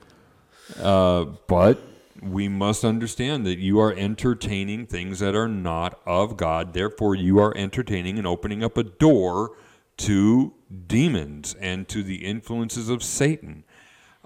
Uh, 0.80 1.25
but 1.46 1.82
we 2.23 2.49
must 2.49 2.85
understand 2.85 3.44
that 3.46 3.58
you 3.58 3.78
are 3.80 3.92
entertaining 3.92 4.87
things 4.87 5.18
that 5.18 5.35
are 5.35 5.49
not 5.49 6.00
of 6.06 6.37
God. 6.37 6.73
Therefore, 6.73 7.14
you 7.14 7.38
are 7.38 7.56
entertaining 7.56 8.18
and 8.18 8.26
opening 8.26 8.64
up 8.64 8.76
a 8.76 8.82
door 8.82 9.52
to 9.99 10.52
demons 10.87 11.54
and 11.61 11.88
to 11.88 12.02
the 12.02 12.25
influences 12.25 12.88
of 12.88 13.02
Satan. 13.02 13.64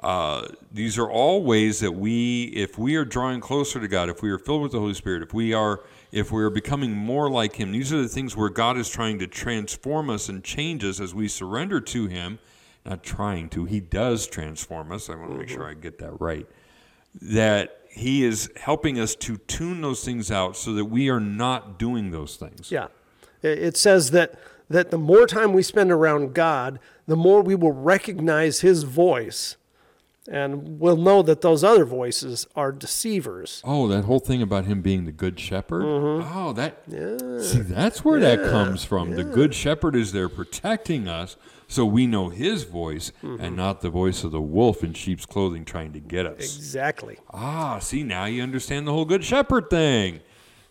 Uh, 0.01 0.49
these 0.73 0.99
are 0.99 1.11
all 1.11 1.43
ways 1.43 1.81
that 1.81 1.93
we, 1.93 2.45
if 2.45 2.79
we 2.79 2.97
are 2.97 3.05
drawing 3.05 3.41
closer 3.41 3.79
to 3.79 3.87
God, 3.87 4.09
if 4.09 4.23
we 4.23 4.31
are 4.31 4.39
filled 4.39 4.63
with 4.63 4.73
the 4.73 4.79
Holy 4.79 4.95
Spirit, 4.95 5.23
if 5.23 5.35
we 5.35 5.53
are, 5.53 5.81
if 6.11 6.33
we 6.33 6.43
are 6.43 6.51
becoming 6.51 6.93
more 6.93 7.29
like 7.29 7.57
Him, 7.57 7.73
these 7.73 7.93
are 7.93 8.01
the 8.01 8.09
things 8.09 8.35
where 8.35 8.49
God 8.49 8.79
is 8.79 8.89
trying 8.89 9.19
to 9.19 9.27
transform 9.27 10.09
us 10.09 10.31
and 10.31 10.43
change 10.43 10.85
us 10.85 11.01
as 11.01 11.15
we 11.15 11.29
surrender 11.29 11.81
to 11.83 12.07
Him. 12.07 12.39
Not 12.87 13.03
trying 13.03 13.51
to, 13.51 13.67
He 13.67 13.79
does 13.79 14.27
transform 14.27 14.91
us. 14.91 15.11
I 15.11 15.17
want 15.17 15.33
to 15.33 15.37
make 15.37 15.51
sure 15.51 15.69
I 15.69 15.75
get 15.75 15.99
that 15.99 16.19
right. 16.19 16.47
That 17.21 17.83
He 17.91 18.25
is 18.25 18.51
helping 18.57 18.99
us 18.99 19.15
to 19.17 19.37
tune 19.37 19.83
those 19.83 20.03
things 20.03 20.31
out 20.31 20.57
so 20.57 20.73
that 20.73 20.87
we 20.87 21.11
are 21.11 21.21
not 21.21 21.79
doing 21.79 22.11
those 22.11 22.37
things. 22.37 22.73
Yeah. 22.73 22.87
It 23.43 23.77
says 23.77 24.13
that 24.13 24.35
that 24.71 24.93
the 24.93 24.99
more 24.99 25.27
time 25.27 25.53
we 25.53 25.65
spend 25.65 25.91
around 25.91 26.33
God, 26.33 26.79
the 27.07 27.17
more 27.17 27.43
we 27.43 27.57
will 27.57 27.73
recognize 27.73 28.61
his 28.61 28.85
voice 28.85 29.57
and 30.29 30.79
we'll 30.79 30.97
know 30.97 31.23
that 31.23 31.41
those 31.41 31.65
other 31.65 31.85
voices 31.85 32.47
are 32.55 32.73
deceivers. 32.73 33.63
Oh, 33.65 33.89
that 33.89 34.05
whole 34.05 34.19
thing 34.19 34.43
about 34.43 34.67
him 34.67 34.83
being 34.83 35.05
the 35.05 35.13
good 35.13 35.41
shepherd. 35.41 35.83
Oh, 35.85 36.53
that 36.53 36.83
yeah. 36.87 37.41
see, 37.41 37.61
that's 37.61 38.05
where 38.05 38.21
that 38.21 38.43
comes 38.43 38.85
from. 38.85 39.13
The 39.13 39.25
good 39.25 39.55
shepherd 39.55 39.97
is 39.97 40.13
there 40.13 40.29
protecting 40.29 41.09
us, 41.09 41.37
so 41.69 41.85
we 41.85 42.07
know 42.07 42.29
his 42.29 42.65
voice 42.65 43.13
and 43.23 43.57
not 43.57 43.81
the 43.81 43.91
voice 43.91 44.25
of 44.25 44.33
the 44.33 44.41
wolf 44.41 44.85
in 44.85 44.93
sheep's 44.93 45.27
clothing 45.27 45.65
trying 45.65 45.93
to 45.93 46.01
get 46.01 46.27
us. 46.27 46.57
Exactly. 46.57 47.19
Ah, 47.33 47.79
see, 47.79 48.03
now 48.03 48.27
you 48.27 48.43
understand 48.43 48.87
the 48.87 48.93
whole 48.93 49.05
good 49.05 49.25
shepherd 49.25 49.71
thing. 49.71 50.21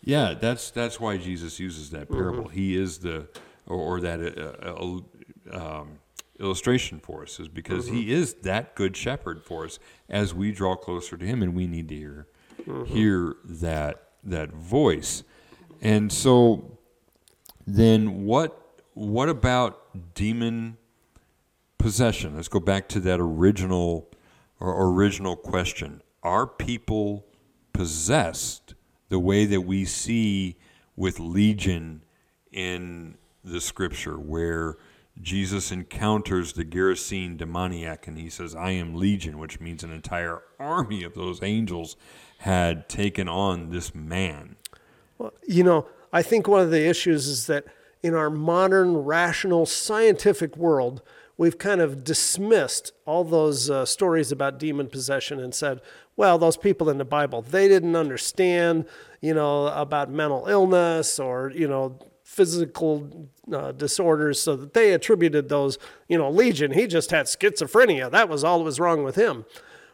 Yeah, 0.02 0.34
that's 0.34 0.72
that's 0.72 1.00
why 1.00 1.18
Jesus 1.18 1.60
uses 1.60 1.90
that 1.92 2.10
parable. 2.10 2.48
He 2.48 2.78
is 2.78 3.00
the 3.00 3.28
or, 3.68 3.78
or 3.78 4.02
that 4.02 4.20
uh, 4.20 5.52
uh, 5.52 5.82
um, 5.82 6.00
illustration 6.40 7.00
for 7.00 7.24
us 7.24 7.40
is 7.40 7.48
because 7.48 7.88
he 7.88 8.04
mm-hmm. 8.04 8.12
is 8.12 8.34
that 8.36 8.76
good 8.76 8.96
shepherd 8.96 9.44
for 9.44 9.66
us 9.66 9.80
as 10.08 10.34
we 10.34 10.52
draw 10.52 10.76
closer 10.76 11.18
to 11.18 11.26
him, 11.26 11.42
and 11.44 11.56
we 11.56 11.68
need 11.68 11.90
to 11.90 11.96
hear 11.96 12.28
mm-hmm. 12.62 12.86
hear 12.86 13.36
that 13.44 14.04
that 14.24 14.52
voice. 14.52 15.24
And 15.82 16.12
so, 16.12 16.78
then 17.66 18.26
what 18.26 18.60
what 18.94 19.30
about 19.30 20.14
demon 20.14 20.78
possession? 21.78 22.36
Let's 22.36 22.48
go 22.48 22.60
back 22.60 22.88
to 22.90 23.00
that 23.02 23.20
original 23.20 24.10
or 24.60 24.92
original 24.92 25.36
question. 25.36 26.02
Are 26.22 26.46
people 26.46 27.26
possessed 27.74 28.76
the 29.08 29.20
way 29.20 29.46
that 29.46 29.62
we 29.62 29.86
see 29.86 30.58
with 30.96 31.20
Legion 31.20 32.04
in 32.52 33.18
the 33.44 33.62
scripture, 33.62 34.20
where 34.20 34.78
Jesus 35.22 35.72
encounters 35.72 36.54
the 36.54 36.64
Gerasene 36.64 37.38
demoniac 37.38 38.08
and 38.08 38.18
he 38.18 38.30
says, 38.30 38.56
I 38.56 38.72
am 38.72 38.96
Legion, 38.96 39.38
which 39.38 39.60
means 39.60 39.84
an 39.84 39.92
entire 39.92 40.42
army 40.60 41.04
of 41.04 41.14
those 41.14 41.44
angels 41.44 41.98
had 42.40 42.88
taken 42.88 43.28
on 43.28 43.70
this 43.70 43.94
man. 43.94 44.56
Well, 45.18 45.34
you 45.46 45.64
know, 45.64 45.88
I 46.14 46.22
think 46.22 46.48
one 46.48 46.62
of 46.62 46.72
the 46.72 46.88
issues 46.88 47.28
is 47.28 47.48
that 47.48 47.66
in 48.02 48.14
our 48.14 48.30
modern, 48.30 48.96
rational, 48.98 49.66
scientific 49.66 50.56
world, 50.56 51.02
we've 51.38 51.58
kind 51.58 51.82
of 51.82 52.04
dismissed 52.04 52.94
all 53.06 53.26
those 53.26 53.70
uh, 53.70 53.86
stories 53.86 54.32
about 54.32 54.58
demon 54.58 54.88
possession 54.88 55.40
and 55.40 55.54
said, 55.54 55.82
well, 56.16 56.38
those 56.38 56.58
people 56.58 56.90
in 56.90 56.98
the 56.98 57.06
Bible, 57.06 57.42
they 57.42 57.68
didn't 57.68 57.96
understand, 57.96 58.86
you 59.20 59.34
know, 59.34 59.68
about 59.68 60.10
mental 60.10 60.48
illness 60.48 61.20
or, 61.20 61.52
you 61.54 61.68
know, 61.68 62.00
physical 62.24 63.30
uh, 63.54 63.72
disorders, 63.72 64.42
so 64.42 64.56
that 64.56 64.74
they 64.74 64.94
attributed 64.94 65.50
those, 65.50 65.78
you 66.08 66.18
know, 66.18 66.30
Legion, 66.30 66.72
he 66.72 66.88
just 66.88 67.12
had 67.12 67.26
schizophrenia. 67.26 68.10
That 68.10 68.30
was 68.30 68.44
all 68.44 68.60
that 68.60 68.66
was 68.66 68.80
wrong 68.80 69.04
with 69.04 69.16
him. 69.16 69.46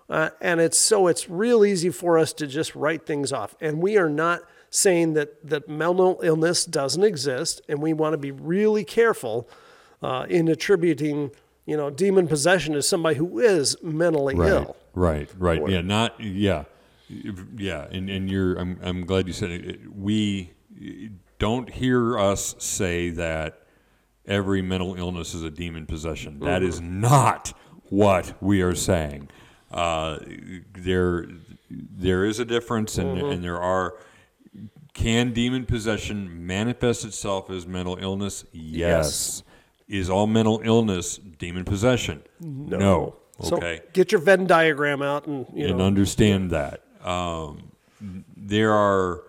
Uh, 0.09 0.29
and 0.39 0.59
it's 0.59 0.77
so 0.77 1.07
it's 1.07 1.29
real 1.29 1.65
easy 1.65 1.89
for 1.89 2.17
us 2.17 2.31
to 2.33 2.45
just 2.45 2.75
write 2.75 3.05
things 3.05 3.33
off. 3.33 3.55
And 3.59 3.81
we 3.81 3.97
are 3.97 4.09
not 4.09 4.41
saying 4.69 5.13
that, 5.13 5.47
that 5.47 5.67
mental 5.67 6.19
illness 6.21 6.65
doesn't 6.65 7.03
exist, 7.03 7.61
and 7.67 7.81
we 7.81 7.93
want 7.93 8.13
to 8.13 8.17
be 8.17 8.31
really 8.31 8.83
careful 8.83 9.49
uh, 10.03 10.25
in 10.29 10.47
attributing, 10.47 11.31
you 11.65 11.75
know, 11.75 11.89
demon 11.89 12.27
possession 12.27 12.73
to 12.73 12.81
somebody 12.81 13.15
who 13.15 13.39
is 13.39 13.77
mentally 13.81 14.35
right, 14.35 14.49
ill. 14.49 14.75
Right, 14.93 15.29
right. 15.37 15.67
yeah, 15.67 15.81
not 15.81 16.19
yeah, 16.19 16.65
yeah. 17.57 17.87
And 17.91 18.09
and 18.09 18.29
you're. 18.29 18.55
I'm 18.55 18.79
I'm 18.83 19.05
glad 19.05 19.27
you 19.27 19.33
said 19.33 19.51
it. 19.51 19.95
We 19.95 20.51
don't 21.39 21.69
hear 21.69 22.17
us 22.17 22.55
say 22.59 23.09
that 23.11 23.61
every 24.25 24.61
mental 24.61 24.95
illness 24.95 25.33
is 25.33 25.43
a 25.43 25.51
demon 25.51 25.85
possession. 25.85 26.39
That 26.39 26.63
is 26.63 26.81
not 26.81 27.53
what 27.89 28.33
we 28.41 28.61
are 28.61 28.75
saying. 28.75 29.29
Uh, 29.71 30.19
there 30.73 31.27
there 31.69 32.25
is 32.25 32.39
a 32.39 32.45
difference, 32.45 32.97
and 32.97 33.17
and 33.17 33.43
there 33.43 33.59
are. 33.59 33.95
Can 34.93 35.33
demon 35.33 35.65
possession 35.65 36.47
manifest 36.47 37.03
itself 37.03 37.49
as 37.49 37.67
mental 37.67 37.97
illness? 37.99 38.45
Yes. 38.53 39.43
Is 39.89 40.09
all 40.09 40.25
mental 40.25 40.61
illness 40.63 41.17
demon 41.17 41.65
possession? 41.65 42.23
No. 42.39 43.17
Okay. 43.41 43.81
So 43.83 43.89
get 43.91 44.13
your 44.13 44.21
Venn 44.21 44.47
diagram 44.47 45.01
out 45.01 45.27
and 45.27 45.45
you 45.53 45.67
and 45.67 45.79
know 45.79 45.85
understand 45.85 46.51
that. 46.51 46.81
Um, 47.03 47.71
there 48.35 48.71
are, 48.71 49.23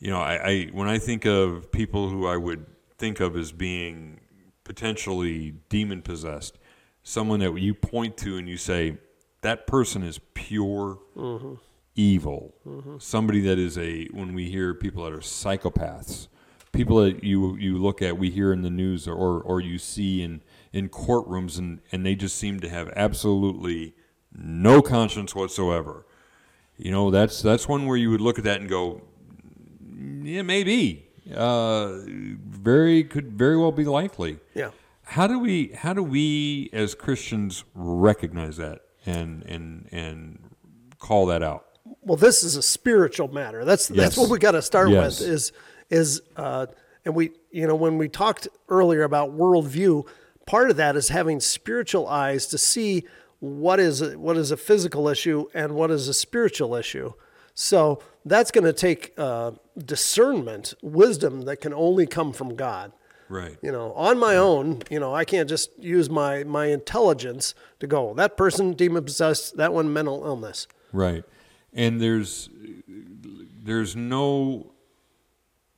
you 0.00 0.10
know, 0.10 0.18
I, 0.18 0.34
I 0.34 0.64
when 0.72 0.88
I 0.88 0.98
think 0.98 1.26
of 1.26 1.70
people 1.70 2.08
who 2.08 2.26
I 2.26 2.36
would 2.36 2.66
think 2.98 3.20
of 3.20 3.36
as 3.36 3.52
being 3.52 4.20
potentially 4.64 5.54
demon 5.68 6.02
possessed, 6.02 6.58
someone 7.02 7.40
that 7.40 7.58
you 7.58 7.74
point 7.74 8.16
to 8.18 8.36
and 8.36 8.48
you 8.48 8.56
say 8.56 8.98
that 9.42 9.66
person 9.66 10.02
is 10.02 10.18
pure 10.34 10.98
mm-hmm. 11.16 11.54
evil. 11.94 12.54
Mm-hmm. 12.66 12.96
Somebody 12.98 13.40
that 13.42 13.58
is 13.58 13.76
a 13.76 14.06
when 14.06 14.34
we 14.34 14.50
hear 14.50 14.74
people 14.74 15.04
that 15.04 15.12
are 15.12 15.18
psychopaths, 15.18 16.28
people 16.72 17.02
that 17.04 17.22
you 17.22 17.56
you 17.56 17.76
look 17.76 18.00
at, 18.00 18.16
we 18.16 18.30
hear 18.30 18.52
in 18.52 18.62
the 18.62 18.70
news 18.70 19.06
or 19.06 19.42
or 19.42 19.60
you 19.60 19.78
see 19.78 20.22
in 20.22 20.42
in 20.72 20.88
courtrooms, 20.88 21.58
and 21.58 21.80
and 21.92 22.06
they 22.06 22.14
just 22.14 22.36
seem 22.36 22.60
to 22.60 22.70
have 22.70 22.90
absolutely 22.96 23.94
no 24.32 24.80
conscience 24.80 25.34
whatsoever. 25.34 26.06
You 26.78 26.90
know, 26.90 27.10
that's 27.10 27.42
that's 27.42 27.68
one 27.68 27.86
where 27.86 27.98
you 27.98 28.10
would 28.10 28.22
look 28.22 28.38
at 28.38 28.44
that 28.44 28.60
and 28.60 28.70
go, 28.70 29.02
yeah, 30.22 30.42
maybe. 30.42 31.06
Uh, 31.34 31.98
very 32.06 33.04
could 33.04 33.32
very 33.32 33.56
well 33.56 33.72
be 33.72 33.84
likely. 33.84 34.38
Yeah. 34.54 34.70
How 35.04 35.26
do 35.26 35.38
we 35.38 35.68
how 35.68 35.92
do 35.92 36.02
we 36.02 36.70
as 36.72 36.94
Christians 36.94 37.64
recognize 37.74 38.56
that 38.56 38.80
and 39.06 39.42
and 39.44 39.88
and 39.92 40.38
call 40.98 41.26
that 41.26 41.42
out? 41.42 41.66
well, 42.02 42.16
this 42.16 42.42
is 42.42 42.56
a 42.56 42.62
spiritual 42.62 43.28
matter. 43.28 43.64
That's 43.64 43.88
that's 43.88 44.16
what 44.16 44.30
we 44.30 44.38
got 44.38 44.52
to 44.52 44.62
start 44.62 44.90
Yes. 44.90 45.20
with. 45.20 45.28
Is 45.28 45.52
is 45.90 46.22
uh, 46.36 46.66
and 47.04 47.14
we 47.14 47.32
you 47.50 47.66
know 47.66 47.74
when 47.74 47.98
we 47.98 48.08
talked 48.08 48.48
earlier 48.68 49.02
about 49.02 49.36
worldview, 49.36 50.06
part 50.46 50.70
of 50.70 50.76
that 50.76 50.96
is 50.96 51.08
having 51.08 51.40
spiritual 51.40 52.06
eyes 52.08 52.46
to 52.48 52.58
see 52.58 53.04
what 53.40 53.80
is 53.80 54.02
a, 54.02 54.18
what 54.18 54.36
is 54.36 54.50
a 54.50 54.56
physical 54.56 55.08
issue 55.08 55.46
and 55.54 55.74
what 55.74 55.90
is 55.90 56.08
a 56.08 56.14
spiritual 56.14 56.74
issue. 56.76 57.12
So 57.54 58.02
that's 58.24 58.50
going 58.50 58.64
to 58.64 58.72
take 58.72 59.12
uh, 59.16 59.52
discernment, 59.78 60.74
wisdom 60.82 61.42
that 61.42 61.60
can 61.60 61.72
only 61.72 62.06
come 62.06 62.32
from 62.32 62.54
God. 62.56 62.92
Right. 63.28 63.56
You 63.62 63.70
know, 63.70 63.92
on 63.92 64.18
my 64.18 64.36
own, 64.36 64.82
you 64.90 64.98
know, 64.98 65.14
I 65.14 65.24
can't 65.24 65.48
just 65.48 65.70
use 65.78 66.10
my 66.10 66.42
my 66.42 66.66
intelligence 66.66 67.54
to 67.78 67.86
go 67.86 68.12
that 68.14 68.36
person 68.36 68.72
demon 68.72 69.04
possessed, 69.04 69.56
that 69.56 69.72
one 69.72 69.92
mental 69.92 70.24
illness. 70.24 70.66
Right. 70.92 71.22
And 71.72 72.00
there's 72.00 72.50
there's 72.88 73.94
no 73.94 74.72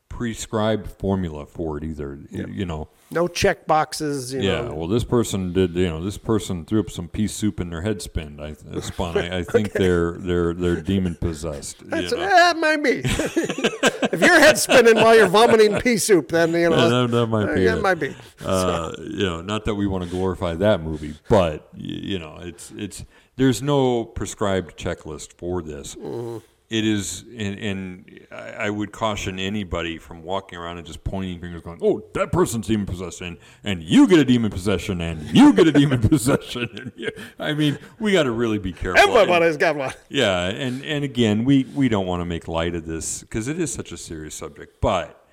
prescribed 0.09 0.87
formula 0.87 1.45
for 1.45 1.77
it 1.77 1.85
either. 1.85 2.19
You 2.31 2.65
know. 2.65 2.89
No 3.13 3.29
check 3.29 3.67
boxes. 3.67 4.33
You 4.33 4.41
Yeah, 4.41 4.63
know, 4.63 4.75
well, 4.75 4.89
this 4.89 5.05
person 5.05 5.53
did. 5.53 5.75
You 5.75 5.89
know, 5.89 6.03
this 6.05 6.19
person 6.19 6.65
threw 6.65 6.81
up 6.81 6.91
some 6.91 7.09
pea 7.09 7.27
soup 7.29 7.61
in 7.61 7.71
their 7.71 7.83
head 7.83 8.01
spin. 8.03 8.41
I 8.41 8.55
uh, 8.75 8.81
spun. 8.81 9.17
I, 9.19 9.39
I 9.39 9.43
think 9.53 9.73
they're 9.73 10.13
they're 10.13 10.55
they're 10.55 10.81
demon 10.81 11.15
possessed. 11.17 11.89
That's, 11.89 12.11
you 12.11 12.19
know? 12.19 12.27
that 12.27 12.57
might 12.57 12.83
be. 12.83 13.01
if 13.05 14.21
your 14.21 14.41
head's 14.41 14.63
spinning 14.63 14.97
while 14.97 15.15
you're 15.17 15.27
vomiting 15.29 15.79
pea 15.81 15.97
soup, 15.99 16.29
then 16.29 16.53
you 16.53 16.71
know 16.71 16.77
Yeah, 16.77 16.89
that, 17.07 17.11
that 17.11 17.27
might 17.27 17.55
be. 17.55 17.65
that 17.65 17.79
it. 17.79 17.83
might 17.83 17.95
be. 18.01 18.15
Uh, 18.45 18.93
you 18.99 19.25
know, 19.25 19.41
not 19.43 19.65
that 19.67 19.75
we 19.75 19.87
want 19.87 20.05
to 20.05 20.11
glorify 20.11 20.55
that 20.55 20.81
movie, 20.83 21.15
but 21.29 21.69
you 21.75 22.19
know, 22.19 22.39
it's 22.41 22.73
it's 22.77 23.05
there's 23.37 23.63
no 23.63 24.05
prescribed 24.05 24.77
checklist 24.79 25.33
for 25.35 25.63
this. 25.63 25.95
Mm-hmm. 25.95 26.39
It 26.73 26.87
is, 26.87 27.25
and, 27.37 27.59
and 27.59 28.27
I 28.33 28.71
would 28.71 28.93
caution 28.93 29.39
anybody 29.39 29.99
from 29.99 30.23
walking 30.23 30.59
around 30.59 30.79
and 30.79 30.87
just 30.87 31.05
pointing 31.05 31.39
fingers, 31.39 31.61
going, 31.61 31.81
"Oh, 31.83 32.03
that 32.15 32.33
person's 32.33 32.67
demon 32.67 32.87
possession, 32.87 33.37
and 33.63 33.83
you 33.83 34.09
get 34.09 34.19
a 34.21 34.25
demon 34.25 34.51
possession, 34.51 35.03
and 35.03 35.21
you 35.37 35.53
get 35.53 35.67
a 35.67 35.73
demon 35.73 36.01
possession." 36.09 36.91
You- 36.97 37.11
I 37.39 37.53
mean, 37.53 37.79
we 37.99 38.13
got 38.13 38.23
to 38.23 38.31
really 38.31 38.59
be 38.59 38.73
careful. 38.73 39.03
And- 39.03 39.11
Everybody's 39.19 39.59
got 39.59 39.77
one. 39.77 39.93
yeah, 40.09 40.45
and 40.49 40.83
and 40.83 41.05
again, 41.05 41.45
we 41.45 41.65
we 41.75 41.91
don't 41.91 42.07
want 42.07 42.23
to 42.23 42.25
make 42.25 42.49
light 42.49 42.75
of 42.75 42.87
this 42.87 43.21
because 43.21 43.49
it 43.49 43.61
is 43.61 43.71
such 43.71 43.93
a 43.93 43.99
serious 43.99 44.35
subject, 44.35 44.81
but 44.81 45.27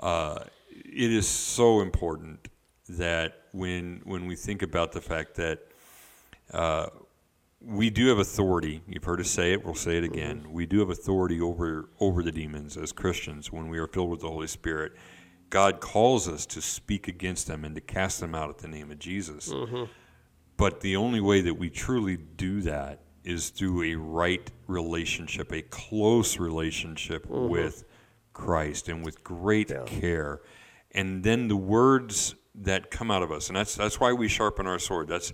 uh, 0.00 0.40
it 0.68 1.12
is 1.12 1.28
so 1.28 1.80
important 1.80 2.48
that 2.88 3.34
when 3.52 4.00
when 4.04 4.26
we 4.26 4.34
think 4.34 4.62
about 4.62 4.90
the 4.90 5.00
fact 5.00 5.36
that 5.36 5.60
uh, 6.52 6.86
we 7.64 7.90
do 7.90 8.08
have 8.08 8.18
authority, 8.18 8.82
you've 8.86 9.04
heard 9.04 9.20
us 9.20 9.30
say 9.30 9.52
it, 9.52 9.64
we'll 9.64 9.74
say 9.74 9.98
it 9.98 10.04
again. 10.04 10.46
We 10.50 10.66
do 10.66 10.80
have 10.80 10.90
authority 10.90 11.40
over 11.40 11.88
over 12.00 12.22
the 12.22 12.32
demons 12.32 12.76
as 12.76 12.92
Christians 12.92 13.52
when 13.52 13.68
we 13.68 13.78
are 13.78 13.86
filled 13.86 14.10
with 14.10 14.20
the 14.20 14.28
Holy 14.28 14.46
Spirit. 14.46 14.92
God 15.50 15.80
calls 15.80 16.28
us 16.28 16.46
to 16.46 16.62
speak 16.62 17.08
against 17.08 17.46
them 17.46 17.64
and 17.64 17.74
to 17.74 17.80
cast 17.80 18.20
them 18.20 18.34
out 18.34 18.48
at 18.48 18.58
the 18.58 18.68
name 18.68 18.90
of 18.90 18.98
Jesus. 18.98 19.52
Mm-hmm. 19.52 19.84
But 20.56 20.80
the 20.80 20.96
only 20.96 21.20
way 21.20 21.42
that 21.42 21.54
we 21.54 21.68
truly 21.68 22.16
do 22.16 22.62
that 22.62 23.00
is 23.24 23.50
through 23.50 23.82
a 23.82 23.94
right 23.94 24.50
relationship, 24.66 25.52
a 25.52 25.62
close 25.62 26.38
relationship 26.38 27.26
mm-hmm. 27.26 27.48
with 27.48 27.84
Christ 28.32 28.88
and 28.88 29.04
with 29.04 29.22
great 29.22 29.70
care. 29.86 30.40
And 30.92 31.22
then 31.22 31.48
the 31.48 31.56
words 31.56 32.34
that 32.54 32.90
come 32.90 33.10
out 33.10 33.22
of 33.22 33.30
us, 33.30 33.48
and 33.48 33.56
that's 33.56 33.74
that's 33.74 34.00
why 34.00 34.12
we 34.12 34.28
sharpen 34.28 34.66
our 34.66 34.78
sword. 34.78 35.08
That's 35.08 35.32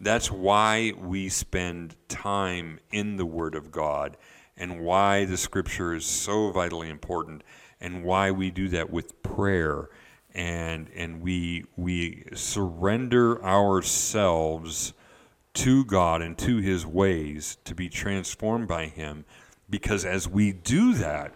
that's 0.00 0.30
why 0.30 0.92
we 0.98 1.28
spend 1.28 1.96
time 2.08 2.80
in 2.90 3.16
the 3.16 3.26
Word 3.26 3.54
of 3.54 3.70
God 3.70 4.16
and 4.56 4.80
why 4.80 5.24
the 5.24 5.36
scripture 5.36 5.94
is 5.94 6.04
so 6.04 6.50
vitally 6.50 6.88
important 6.88 7.42
and 7.80 8.04
why 8.04 8.30
we 8.30 8.50
do 8.50 8.68
that 8.68 8.90
with 8.90 9.22
prayer 9.22 9.88
and 10.34 10.88
and 10.96 11.20
we 11.22 11.64
we 11.76 12.24
surrender 12.34 13.42
ourselves 13.44 14.92
to 15.54 15.84
God 15.84 16.22
and 16.22 16.36
to 16.38 16.58
his 16.58 16.84
ways 16.84 17.58
to 17.64 17.74
be 17.74 17.88
transformed 17.88 18.66
by 18.66 18.86
him. 18.86 19.24
Because 19.70 20.04
as 20.04 20.28
we 20.28 20.52
do 20.52 20.94
that 20.94 21.32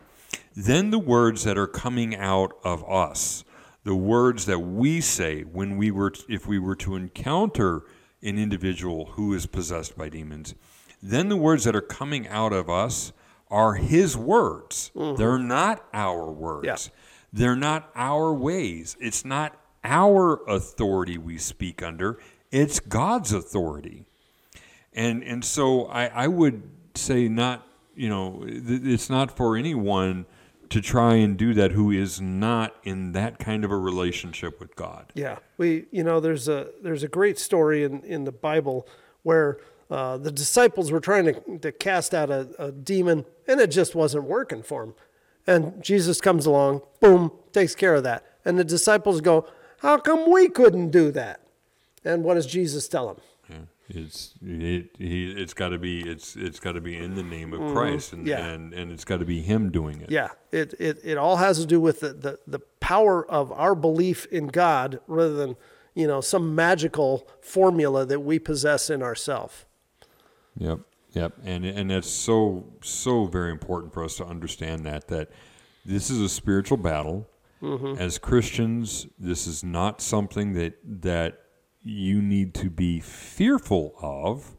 then 0.57 0.90
the 0.90 0.99
words 0.99 1.44
that 1.44 1.57
are 1.57 1.68
coming 1.68 2.16
out 2.16 2.53
of 2.64 2.88
us 2.90 3.44
the 3.85 3.94
words 3.94 4.47
that 4.47 4.59
we 4.59 5.01
say 5.01 5.42
when 5.42 5.77
we 5.77 5.90
were 5.90 6.12
if 6.29 6.47
we 6.47 6.59
were 6.59 6.77
to 6.77 6.97
encounter 6.97 7.83
an 8.22 8.38
individual 8.38 9.07
who 9.12 9.33
is 9.35 9.46
possessed 9.46 9.96
by 9.96 10.09
demons 10.09 10.54
then 11.02 11.28
the 11.28 11.37
words 11.37 11.64
that 11.64 11.76
are 11.76 11.81
coming 11.81 12.26
out 12.28 12.52
of 12.52 12.68
us 12.68 13.12
are 13.50 13.74
his 13.74 14.16
words 14.16 14.90
mm-hmm. 14.94 15.16
they're 15.16 15.38
not 15.38 15.85
our 15.92 16.31
words 16.31 16.66
Yeah. 16.66 16.76
they're 17.33 17.57
not 17.57 17.90
our 17.94 18.33
ways. 18.33 18.96
It's 19.00 19.24
not 19.24 19.54
our 19.85 20.42
authority 20.48 21.16
we 21.18 21.38
speak 21.38 21.83
under. 21.83 22.18
It's 22.50 22.81
God's 22.81 23.33
authority. 23.33 24.04
And 24.92 25.22
and 25.22 25.44
so 25.44 25.87
I, 25.87 26.07
I 26.07 26.26
would 26.26 26.62
say 26.94 27.28
not, 27.28 27.66
you 27.94 28.09
know, 28.09 28.42
th- 28.44 28.83
it's 28.85 29.09
not 29.09 29.37
for 29.37 29.57
anyone 29.57 30.26
to 30.70 30.81
try 30.81 31.14
and 31.14 31.37
do 31.37 31.54
that 31.54 31.72
who 31.72 31.90
is 31.90 32.20
not 32.20 32.74
in 32.85 33.12
that 33.12 33.38
kind 33.38 33.64
of 33.64 33.70
a 33.70 33.76
relationship 33.76 34.61
with 34.61 34.76
God. 34.76 35.12
Yeah, 35.14 35.38
we 35.57 35.87
you 35.90 36.04
know 36.04 36.20
there's 36.20 36.48
a 36.48 36.68
there's 36.83 37.02
a 37.02 37.09
great 37.09 37.38
story 37.38 37.85
in 37.85 38.02
in 38.02 38.24
the 38.24 38.33
Bible 38.33 38.87
where 39.22 39.59
uh, 39.90 40.18
the 40.18 40.31
disciples 40.31 40.90
were 40.90 41.00
trying 41.00 41.24
to 41.24 41.59
to 41.59 41.72
cast 41.72 42.14
out 42.14 42.31
a, 42.31 42.48
a 42.59 42.72
demon 42.72 43.24
and 43.46 43.61
it 43.61 43.70
just 43.70 43.94
wasn't 43.94 44.24
working 44.24 44.62
for 44.62 44.85
them, 44.85 44.94
and 45.46 45.83
Jesus 45.83 46.20
comes 46.20 46.46
along, 46.46 46.83
boom, 47.00 47.33
takes 47.52 47.74
care 47.74 47.94
of 47.94 48.02
that, 48.04 48.26
and 48.44 48.59
the 48.59 48.64
disciples 48.64 49.20
go, 49.20 49.46
how 49.78 49.96
come 49.96 50.31
we 50.31 50.48
couldn't 50.48 50.90
do 50.90 51.11
that? 51.12 51.40
And 52.04 52.24
what 52.24 52.35
does 52.35 52.46
Jesus 52.46 52.88
tell 52.88 53.11
him? 53.11 53.16
It's 53.90 54.35
it, 54.44 54.90
he, 54.98 55.31
it's 55.33 55.55
got 55.55 55.70
to 55.70 55.79
be 55.79 56.01
it's 56.01 56.37
it's 56.37 56.61
got 56.61 56.72
to 56.72 56.81
be 56.81 56.96
in 56.96 57.14
the 57.14 57.22
name 57.22 57.55
of 57.55 57.72
Christ 57.72 58.12
and, 58.12 58.27
Mm-hmm. 58.27 58.29
Yeah. 58.29 58.46
and 58.46 58.74
and 58.74 58.92
it's 58.92 59.05
got 59.05 59.18
to 59.20 59.24
be 59.24 59.40
him 59.40 59.70
doing 59.70 60.01
it. 60.03 60.11
Yeah, 60.11 60.29
it, 60.53 60.74
it, 60.79 60.98
it 61.03 61.16
all 61.16 61.37
has 61.37 61.59
to 61.61 61.66
do 61.66 61.81
with 61.81 62.01
the, 62.01 62.12
the, 62.12 62.38
the 62.46 62.59
power 62.81 63.27
of 63.31 63.51
our 63.53 63.74
belief 63.74 64.27
in 64.27 64.48
God 64.48 65.01
rather 65.07 65.33
than, 65.35 65.57
you 65.94 66.07
know, 66.07 66.20
some 66.20 66.55
magical 66.55 67.27
formula 67.40 68.05
that 68.05 68.20
we 68.20 68.38
possess 68.38 68.90
in 68.90 69.03
ourselves. 69.03 69.64
Yep, 70.59 70.81
yep, 71.12 71.33
and 71.44 71.64
and 71.64 71.90
that's 71.90 72.11
so 72.11 72.66
so 72.83 73.24
very 73.24 73.51
important 73.51 73.94
for 73.94 74.05
us 74.05 74.16
to 74.16 74.24
understand 74.27 74.85
that 74.85 75.09
that 75.09 75.31
this 75.87 76.11
is 76.11 76.20
a 76.20 76.29
spiritual 76.29 76.77
battle. 76.77 77.27
As 77.98 78.18
Christians, 78.18 79.07
this 79.18 79.48
is 79.48 79.64
not 79.64 80.01
something 80.01 80.53
that 80.53 80.74
that 81.03 81.40
you 81.88 82.20
need 82.20 82.55
to 82.55 82.70
be 82.70 83.01
fearful 83.01 83.94
of. 84.01 84.55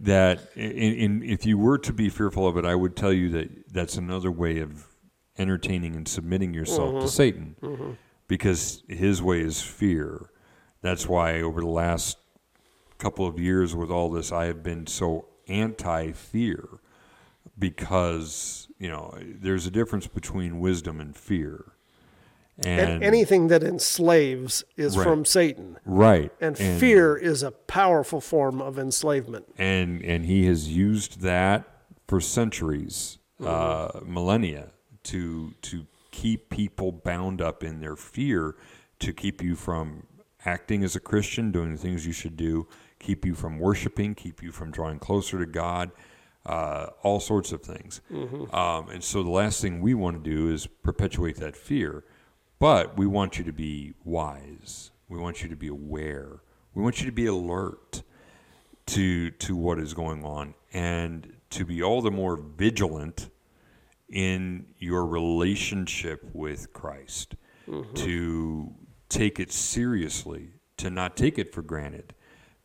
That 0.00 0.48
in, 0.56 0.72
in 0.94 1.22
if 1.22 1.46
you 1.46 1.56
were 1.56 1.78
to 1.78 1.92
be 1.92 2.08
fearful 2.08 2.46
of 2.46 2.56
it, 2.56 2.64
I 2.64 2.74
would 2.74 2.96
tell 2.96 3.12
you 3.12 3.28
that 3.30 3.72
that's 3.72 3.96
another 3.96 4.32
way 4.32 4.58
of 4.58 4.88
entertaining 5.38 5.94
and 5.94 6.08
submitting 6.08 6.52
yourself 6.52 6.90
to 6.90 6.98
mm-hmm. 6.98 7.06
Satan, 7.06 7.56
mm-hmm. 7.62 7.90
because 8.26 8.82
his 8.88 9.22
way 9.22 9.40
is 9.40 9.62
fear. 9.62 10.30
That's 10.80 11.06
why 11.06 11.40
over 11.40 11.60
the 11.60 11.68
last 11.68 12.18
couple 12.98 13.26
of 13.26 13.38
years 13.38 13.76
with 13.76 13.90
all 13.90 14.10
this, 14.10 14.32
I 14.32 14.46
have 14.46 14.64
been 14.64 14.88
so 14.88 15.26
anti 15.46 16.10
fear 16.10 16.68
because, 17.56 18.66
you 18.78 18.90
know, 18.90 19.16
there's 19.20 19.66
a 19.66 19.70
difference 19.70 20.08
between 20.08 20.58
wisdom 20.58 21.00
and 21.00 21.16
fear. 21.16 21.72
And 22.58 22.80
And, 22.80 23.02
anything 23.02 23.48
that 23.48 23.62
enslaves 23.64 24.62
is 24.76 24.96
Right. 24.96 25.04
from 25.04 25.24
Satan. 25.24 25.78
right. 25.86 26.30
And, 26.40 26.56
fear 26.56 27.16
is 27.16 27.42
a 27.42 27.50
powerful 27.50 28.20
form 28.20 28.60
of 28.60 28.78
enslavement. 28.78 29.46
and 29.58 30.02
and 30.04 30.26
he 30.26 30.46
has 30.46 30.68
used 30.68 31.20
that 31.22 31.64
for 32.06 32.20
centuries, 32.20 33.18
uh, 33.44 34.00
millennia, 34.04 34.70
to 35.04 35.52
to 35.62 35.86
keep 36.10 36.50
people 36.50 36.92
bound 36.92 37.40
up 37.40 37.64
in 37.64 37.80
their 37.80 37.96
fear, 37.96 38.54
to 38.98 39.12
keep 39.12 39.42
you 39.42 39.56
from 39.56 40.02
acting 40.44 40.84
as 40.84 40.94
a 40.94 41.00
Christian, 41.00 41.50
doing 41.52 41.72
the 41.72 41.78
things 41.78 42.06
you 42.06 42.12
should 42.12 42.36
do, 42.36 42.68
keep 42.98 43.24
you 43.24 43.34
from 43.34 43.58
worshiping, 43.58 44.14
keep 44.14 44.42
you 44.42 44.52
from 44.52 44.70
drawing 44.70 44.98
closer 44.98 45.38
to 45.38 45.46
God, 45.46 45.90
uh, 46.44 46.88
all 47.02 47.18
sorts 47.18 47.50
of 47.52 47.62
things. 47.62 48.00
Um, 48.52 48.90
and 48.90 49.02
so 49.02 49.22
the 49.22 49.30
last 49.30 49.62
thing 49.62 49.80
we 49.80 49.94
want 49.94 50.22
to 50.22 50.30
do 50.30 50.52
is 50.52 50.66
perpetuate 50.66 51.36
that 51.36 51.56
fear, 51.56 52.04
but 52.62 52.96
we 52.96 53.08
want 53.08 53.38
you 53.38 53.44
to 53.44 53.52
be 53.52 53.92
wise. 54.04 54.92
We 55.08 55.18
want 55.18 55.42
you 55.42 55.48
to 55.48 55.56
be 55.56 55.66
aware. 55.66 56.42
We 56.74 56.82
want 56.84 57.00
you 57.00 57.06
to 57.06 57.12
be 57.12 57.26
alert 57.26 58.04
to 58.86 59.32
to 59.32 59.56
what 59.56 59.80
is 59.80 59.94
going 59.94 60.24
on 60.24 60.54
and 60.72 61.32
to 61.50 61.64
be 61.64 61.82
all 61.82 62.00
the 62.00 62.12
more 62.12 62.36
vigilant 62.36 63.30
in 64.08 64.66
your 64.78 65.04
relationship 65.04 66.22
with 66.32 66.72
Christ 66.72 67.34
mm-hmm. 67.66 67.94
to 67.94 68.72
take 69.08 69.40
it 69.40 69.50
seriously 69.50 70.50
to 70.76 70.88
not 70.88 71.16
take 71.16 71.40
it 71.40 71.52
for 71.52 71.62
granted 71.62 72.14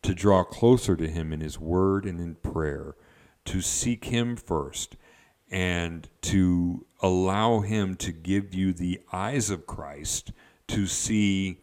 to 0.04 0.14
draw 0.14 0.44
closer 0.44 0.96
to 0.96 1.08
him 1.08 1.34
in 1.34 1.42
his 1.42 1.60
word 1.60 2.06
and 2.06 2.20
in 2.20 2.36
prayer 2.36 2.94
to 3.46 3.62
seek 3.62 4.06
him 4.06 4.36
first 4.36 4.96
and 5.50 6.10
to 6.22 6.86
allow 7.02 7.60
him 7.60 7.96
to 7.96 8.12
give 8.12 8.54
you 8.54 8.74
the 8.74 9.00
eyes 9.12 9.50
of 9.50 9.66
Christ 9.68 10.32
to 10.68 10.88
see 10.88 11.62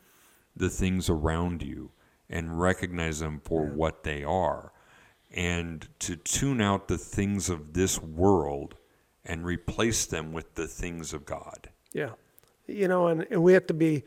the 0.57 0.71
things 0.71 1.09
around 1.09 1.63
you 1.63 1.91
and 2.31 2.61
recognize 2.61 3.21
them 3.21 3.41
for 3.45 3.67
what 3.67 4.05
they 4.05 4.25
are 4.25 4.73
and 5.35 5.89
to 5.99 6.17
tune 6.17 6.61
out 6.61 6.89
the 6.89 6.97
things 6.97 7.51
of 7.51 7.75
this 7.75 8.01
world 8.01 8.77
and 9.25 9.45
replace 9.45 10.07
them 10.07 10.33
with 10.33 10.55
the 10.55 10.69
things 10.69 11.13
of 11.13 11.27
God. 11.27 11.71
Yeah. 11.93 12.11
You 12.67 12.89
know, 12.89 13.09
and, 13.09 13.27
and 13.31 13.43
we 13.43 13.53
have 13.55 13.67
to 13.67 13.75
be, 13.75 14.05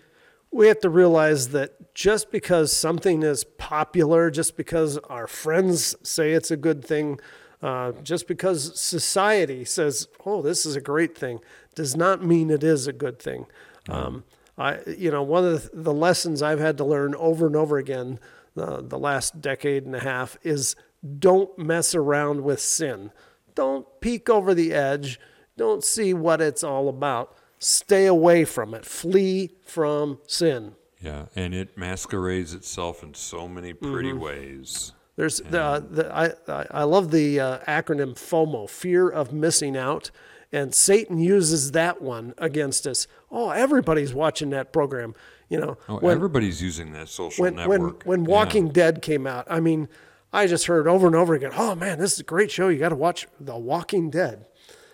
we 0.52 0.68
have 0.68 0.80
to 0.80 0.90
realize 0.90 1.50
that 1.50 1.94
just 1.94 2.32
because 2.32 2.76
something 2.76 3.24
is 3.24 3.44
popular, 3.44 4.32
just 4.32 4.56
because 4.56 4.98
our 5.10 5.28
friends 5.28 5.96
say 6.02 6.32
it's 6.32 6.50
a 6.50 6.58
good 6.58 6.84
thing, 6.84 7.20
uh, 7.62 7.92
just 8.04 8.28
because 8.28 8.80
society 8.80 9.66
says, 9.66 10.08
oh, 10.26 10.42
this 10.42 10.66
is 10.66 10.76
a 10.76 10.82
great 10.82 11.18
thing, 11.18 11.40
does 11.76 11.96
not 11.96 12.24
mean 12.24 12.50
it 12.50 12.64
is 12.64 12.88
a 12.88 12.94
good 12.94 13.20
thing. 13.20 13.46
Um, 13.90 14.24
I, 14.58 14.80
you 14.88 15.12
know, 15.12 15.24
one 15.24 15.46
of 15.46 15.72
the, 15.72 15.82
the 15.82 15.94
lessons 15.94 16.42
I've 16.42 16.60
had 16.60 16.78
to 16.78 16.84
learn 16.84 17.16
over 17.16 17.48
and 17.48 17.56
over 17.56 17.78
again 17.78 18.20
uh, 18.58 18.82
the 18.82 18.98
last 18.98 19.40
decade 19.42 19.86
and 19.86 19.96
a 19.96 20.00
half 20.00 20.38
is 20.44 20.76
don't 21.20 21.58
mess 21.58 21.94
around 21.94 22.44
with 22.44 22.60
sin. 22.60 23.12
Don't 23.56 23.86
peek 24.02 24.30
over 24.30 24.54
the 24.54 24.74
edge. 24.74 25.20
Don't 25.56 25.84
see 25.84 26.14
what 26.14 26.42
it's 26.42 26.64
all 26.64 26.90
about. 26.90 27.36
Stay 27.60 28.06
away 28.06 28.46
from 28.46 28.74
it. 28.74 28.86
Flee 28.86 29.52
from 29.64 30.20
sin. 30.28 30.76
Yeah, 31.00 31.26
and 31.36 31.54
it 31.54 31.78
masquerades 31.78 32.54
itself 32.54 33.04
in 33.04 33.14
so 33.14 33.48
many 33.48 33.74
pretty 33.74 34.14
ways. 34.14 34.94
There's 35.18 35.40
the, 35.40 35.86
the 35.90 36.16
I 36.16 36.34
I- 36.72 36.84
love 36.84 37.12
the 37.12 37.40
uh, 37.40 37.60
acronym 37.68 38.14
FOMO, 38.14 38.70
fear 38.70 39.10
of 39.10 39.34
missing 39.34 39.76
out, 39.76 40.12
and 40.54 40.74
Satan 40.74 41.18
uses 41.20 41.72
that 41.72 42.02
one 42.02 42.34
against 42.38 42.86
us. 42.88 43.08
Oh, 43.32 43.50
everybody's 43.50 44.14
watching 44.14 44.52
that 44.52 44.72
program. 44.72 45.16
You 45.50 45.60
know, 45.60 45.78
Oh, 45.90 45.98
when 46.00 46.16
everybody's 46.16 46.62
using 46.62 46.94
that 46.94 47.10
social 47.10 47.42
when 47.44 47.56
when 47.56 47.68
network. 47.82 48.04
when 48.04 48.26
Yeah. 48.26 48.32
Walking 48.32 48.70
Dead 48.70 49.02
came 49.02 49.26
out, 49.26 49.48
I 49.50 49.60
mean, 49.60 49.90
I 50.32 50.46
just 50.46 50.68
heard 50.68 50.88
over 50.88 51.08
and 51.08 51.16
over 51.16 51.34
again. 51.34 51.52
Oh 51.58 51.74
man, 51.74 51.98
this 52.00 52.14
is 52.14 52.20
a 52.20 52.24
great 52.24 52.52
show. 52.52 52.68
You 52.70 52.78
got 52.78 52.90
to 52.90 52.96
watch 52.96 53.28
The 53.40 53.58
Walking 53.58 54.10
Dead. 54.12 54.46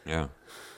Yeah, 0.06 0.28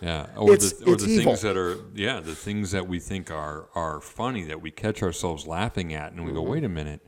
yeah. 0.02 0.28
Or 0.38 0.54
It's- 0.54 0.74
the 0.74 0.92
or 0.92 0.96
the 0.96 1.06
evil. 1.06 1.34
things 1.34 1.42
that 1.42 1.56
are 1.58 1.78
yeah 1.94 2.20
the 2.20 2.34
things 2.36 2.72
that 2.72 2.88
we 2.88 3.00
think 3.00 3.30
are 3.30 3.68
are 3.76 4.02
funny 4.02 4.44
that 4.46 4.60
we 4.62 4.72
catch 4.72 5.04
ourselves 5.04 5.46
laughing 5.46 5.94
at 5.94 6.14
and 6.14 6.22
we 6.22 6.32
Mm-hmm. 6.32 6.36
go 6.36 6.42
wait 6.50 6.64
a 6.64 6.70
minute, 6.70 7.02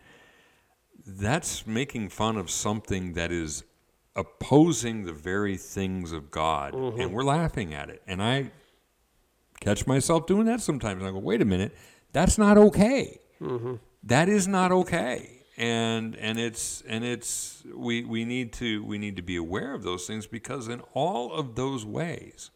that's 1.07 1.65
making 1.65 2.09
fun 2.09 2.37
of 2.37 2.49
something 2.49 3.13
that 3.13 3.31
is 3.31 3.63
opposing 4.15 5.05
the 5.05 5.13
very 5.13 5.55
things 5.57 6.11
of 6.11 6.29
God. 6.31 6.73
Mm-hmm. 6.73 6.99
and 6.99 7.13
we're 7.13 7.23
laughing 7.23 7.73
at 7.73 7.89
it. 7.89 8.01
And 8.07 8.21
I 8.21 8.51
catch 9.61 9.87
myself 9.87 10.25
doing 10.27 10.45
that 10.45 10.61
sometimes. 10.61 10.99
And 11.01 11.07
I 11.07 11.11
go 11.11 11.19
wait 11.19 11.41
a 11.41 11.45
minute. 11.45 11.75
That's 12.11 12.37
not 12.37 12.57
okay. 12.57 13.19
Mm-hmm. 13.41 13.75
That 14.03 14.27
is 14.29 14.47
not 14.47 14.71
okay. 14.71 15.43
And 15.57 16.15
and 16.17 16.37
it's 16.39 16.83
and 16.87 17.03
it's 17.03 17.63
we 17.73 18.03
we 18.03 18.25
need 18.25 18.53
to 18.53 18.83
we 18.83 18.97
need 18.99 19.15
to 19.15 19.23
be 19.23 19.35
aware 19.37 19.73
of 19.73 19.81
those 19.83 20.05
things 20.05 20.27
because 20.27 20.67
in 20.67 20.81
all 20.93 21.31
of 21.33 21.55
those 21.55 21.83
ways 21.85 22.51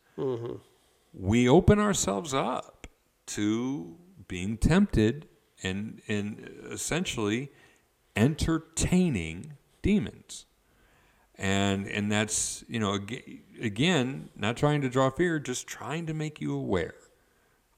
we 1.13 1.49
open 1.49 1.79
ourselves 1.79 2.33
up 2.33 2.85
to 3.27 3.97
being 4.27 4.55
tempted 4.57 5.27
and 5.63 6.01
and 6.07 6.47
essentially 6.69 7.49
entertaining 8.15 9.53
demons. 9.81 10.45
And 11.35 11.87
and 11.87 12.11
that's 12.11 12.63
you 12.67 12.79
know 12.79 12.99
again 13.59 14.29
not 14.35 14.57
trying 14.57 14.81
to 14.81 14.89
draw 14.89 15.09
fear 15.09 15.39
just 15.39 15.65
trying 15.65 16.05
to 16.05 16.13
make 16.13 16.39
you 16.39 16.53
aware 16.53 16.95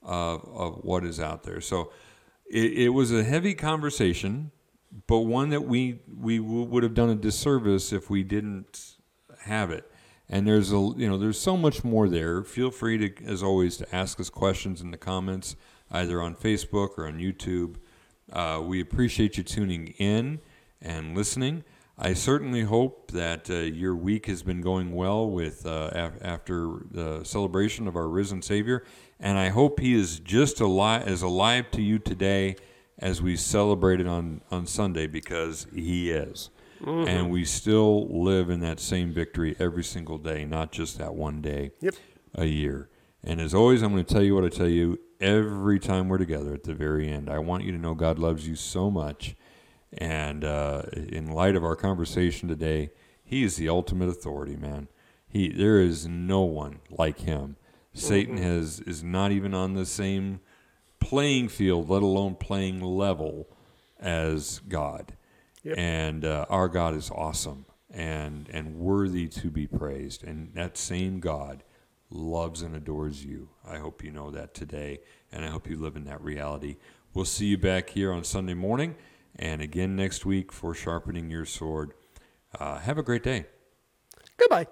of, 0.02 0.44
of 0.44 0.84
what 0.84 1.04
is 1.04 1.18
out 1.18 1.44
there. 1.44 1.60
So 1.60 1.90
it, 2.50 2.72
it 2.72 2.88
was 2.90 3.10
a 3.10 3.24
heavy 3.24 3.54
conversation 3.54 4.50
but 5.06 5.20
one 5.20 5.48
that 5.50 5.62
we 5.62 6.00
we 6.20 6.38
w- 6.38 6.64
would 6.64 6.82
have 6.82 6.94
done 6.94 7.10
a 7.10 7.14
disservice 7.14 7.92
if 7.92 8.10
we 8.10 8.22
didn't 8.22 8.96
have 9.40 9.70
it. 9.70 9.90
And 10.28 10.46
there's 10.46 10.72
a 10.72 10.76
you 10.96 11.08
know 11.08 11.16
there's 11.16 11.40
so 11.40 11.56
much 11.56 11.84
more 11.84 12.08
there. 12.08 12.42
Feel 12.44 12.70
free 12.70 12.98
to 12.98 13.24
as 13.24 13.42
always 13.42 13.76
to 13.78 13.94
ask 13.94 14.20
us 14.20 14.30
questions 14.30 14.80
in 14.80 14.90
the 14.90 14.98
comments 14.98 15.56
either 15.90 16.20
on 16.20 16.34
facebook 16.34 16.98
or 16.98 17.06
on 17.06 17.18
youtube 17.18 17.76
uh, 18.32 18.60
we 18.64 18.80
appreciate 18.80 19.36
you 19.36 19.42
tuning 19.44 19.88
in 19.98 20.40
and 20.80 21.16
listening 21.16 21.64
I 21.96 22.12
certainly 22.14 22.62
hope 22.62 23.12
that 23.12 23.48
uh, 23.48 23.54
your 23.54 23.94
week 23.94 24.26
has 24.26 24.42
been 24.42 24.60
going 24.60 24.92
well 24.96 25.30
with 25.30 25.64
uh, 25.64 25.90
af- 25.92 26.18
after 26.22 26.78
the 26.90 27.22
celebration 27.22 27.86
of 27.86 27.94
our 27.94 28.08
risen 28.08 28.42
Savior, 28.42 28.82
and 29.20 29.38
I 29.38 29.50
hope 29.50 29.78
He 29.78 29.94
is 29.94 30.18
just 30.18 30.60
alive 30.60 31.06
as 31.06 31.22
alive 31.22 31.70
to 31.70 31.80
you 31.80 32.00
today 32.00 32.56
as 32.98 33.22
we 33.22 33.36
celebrated 33.36 34.08
on 34.08 34.40
on 34.50 34.66
Sunday 34.66 35.06
because 35.06 35.68
He 35.72 36.10
is, 36.10 36.50
and 36.84 37.30
we 37.30 37.44
still 37.44 38.08
live 38.08 38.50
in 38.50 38.58
that 38.58 38.80
same 38.80 39.12
victory 39.12 39.54
every 39.60 39.84
single 39.84 40.18
day, 40.18 40.44
not 40.44 40.72
just 40.72 40.98
that 40.98 41.14
one 41.14 41.40
day 41.40 41.70
Yep. 41.80 41.94
a 42.34 42.46
year. 42.46 42.88
And 43.22 43.40
as 43.40 43.54
always, 43.54 43.82
I'm 43.82 43.92
going 43.92 44.04
to 44.04 44.12
tell 44.12 44.22
you 44.24 44.34
what 44.34 44.44
I 44.44 44.48
tell 44.48 44.68
you 44.68 44.98
every 45.24 45.80
time 45.80 46.08
we're 46.08 46.18
together 46.18 46.52
at 46.52 46.64
the 46.64 46.74
very 46.74 47.08
end. 47.08 47.30
I 47.30 47.38
want 47.38 47.64
you 47.64 47.72
to 47.72 47.78
know 47.78 47.94
God 47.94 48.18
loves 48.18 48.46
you 48.46 48.54
so 48.54 48.90
much. 48.90 49.34
And 49.96 50.44
uh, 50.44 50.82
in 50.92 51.28
light 51.28 51.56
of 51.56 51.64
our 51.64 51.76
conversation 51.76 52.48
today, 52.48 52.90
He 53.24 53.42
is 53.42 53.56
the 53.56 53.68
ultimate 53.68 54.08
authority, 54.08 54.56
man. 54.56 54.88
He 55.26 55.48
there 55.48 55.80
is 55.80 56.06
no 56.06 56.42
one 56.42 56.80
like 56.90 57.20
Him. 57.20 57.56
Satan 57.94 58.36
has 58.38 58.80
is 58.80 59.02
not 59.02 59.30
even 59.32 59.54
on 59.54 59.74
the 59.74 59.86
same 59.86 60.40
playing 61.00 61.48
field, 61.48 61.88
let 61.88 62.02
alone 62.02 62.34
playing 62.34 62.80
level 62.80 63.48
as 64.00 64.60
God. 64.68 65.14
Yep. 65.62 65.78
And 65.78 66.24
uh, 66.24 66.44
our 66.50 66.68
God 66.68 66.94
is 66.94 67.10
awesome 67.10 67.66
and, 67.88 68.48
and 68.52 68.76
worthy 68.76 69.28
to 69.28 69.50
be 69.50 69.66
praised. 69.66 70.24
And 70.24 70.52
that 70.54 70.76
same 70.76 71.20
God 71.20 71.62
loves 72.14 72.62
and 72.62 72.74
adores 72.74 73.24
you. 73.24 73.48
I 73.66 73.78
hope 73.78 74.02
you 74.02 74.10
know 74.10 74.30
that 74.30 74.54
today, 74.54 75.00
and 75.32 75.44
I 75.44 75.48
hope 75.48 75.68
you 75.68 75.76
live 75.76 75.96
in 75.96 76.04
that 76.04 76.22
reality. 76.22 76.76
We'll 77.12 77.24
see 77.24 77.46
you 77.46 77.58
back 77.58 77.90
here 77.90 78.12
on 78.12 78.24
Sunday 78.24 78.54
morning 78.54 78.96
and 79.36 79.60
again 79.60 79.96
next 79.96 80.24
week 80.24 80.52
for 80.52 80.74
Sharpening 80.74 81.30
Your 81.30 81.44
Sword. 81.44 81.92
Uh, 82.58 82.78
have 82.78 82.98
a 82.98 83.02
great 83.02 83.22
day. 83.22 83.46
Goodbye. 84.36 84.66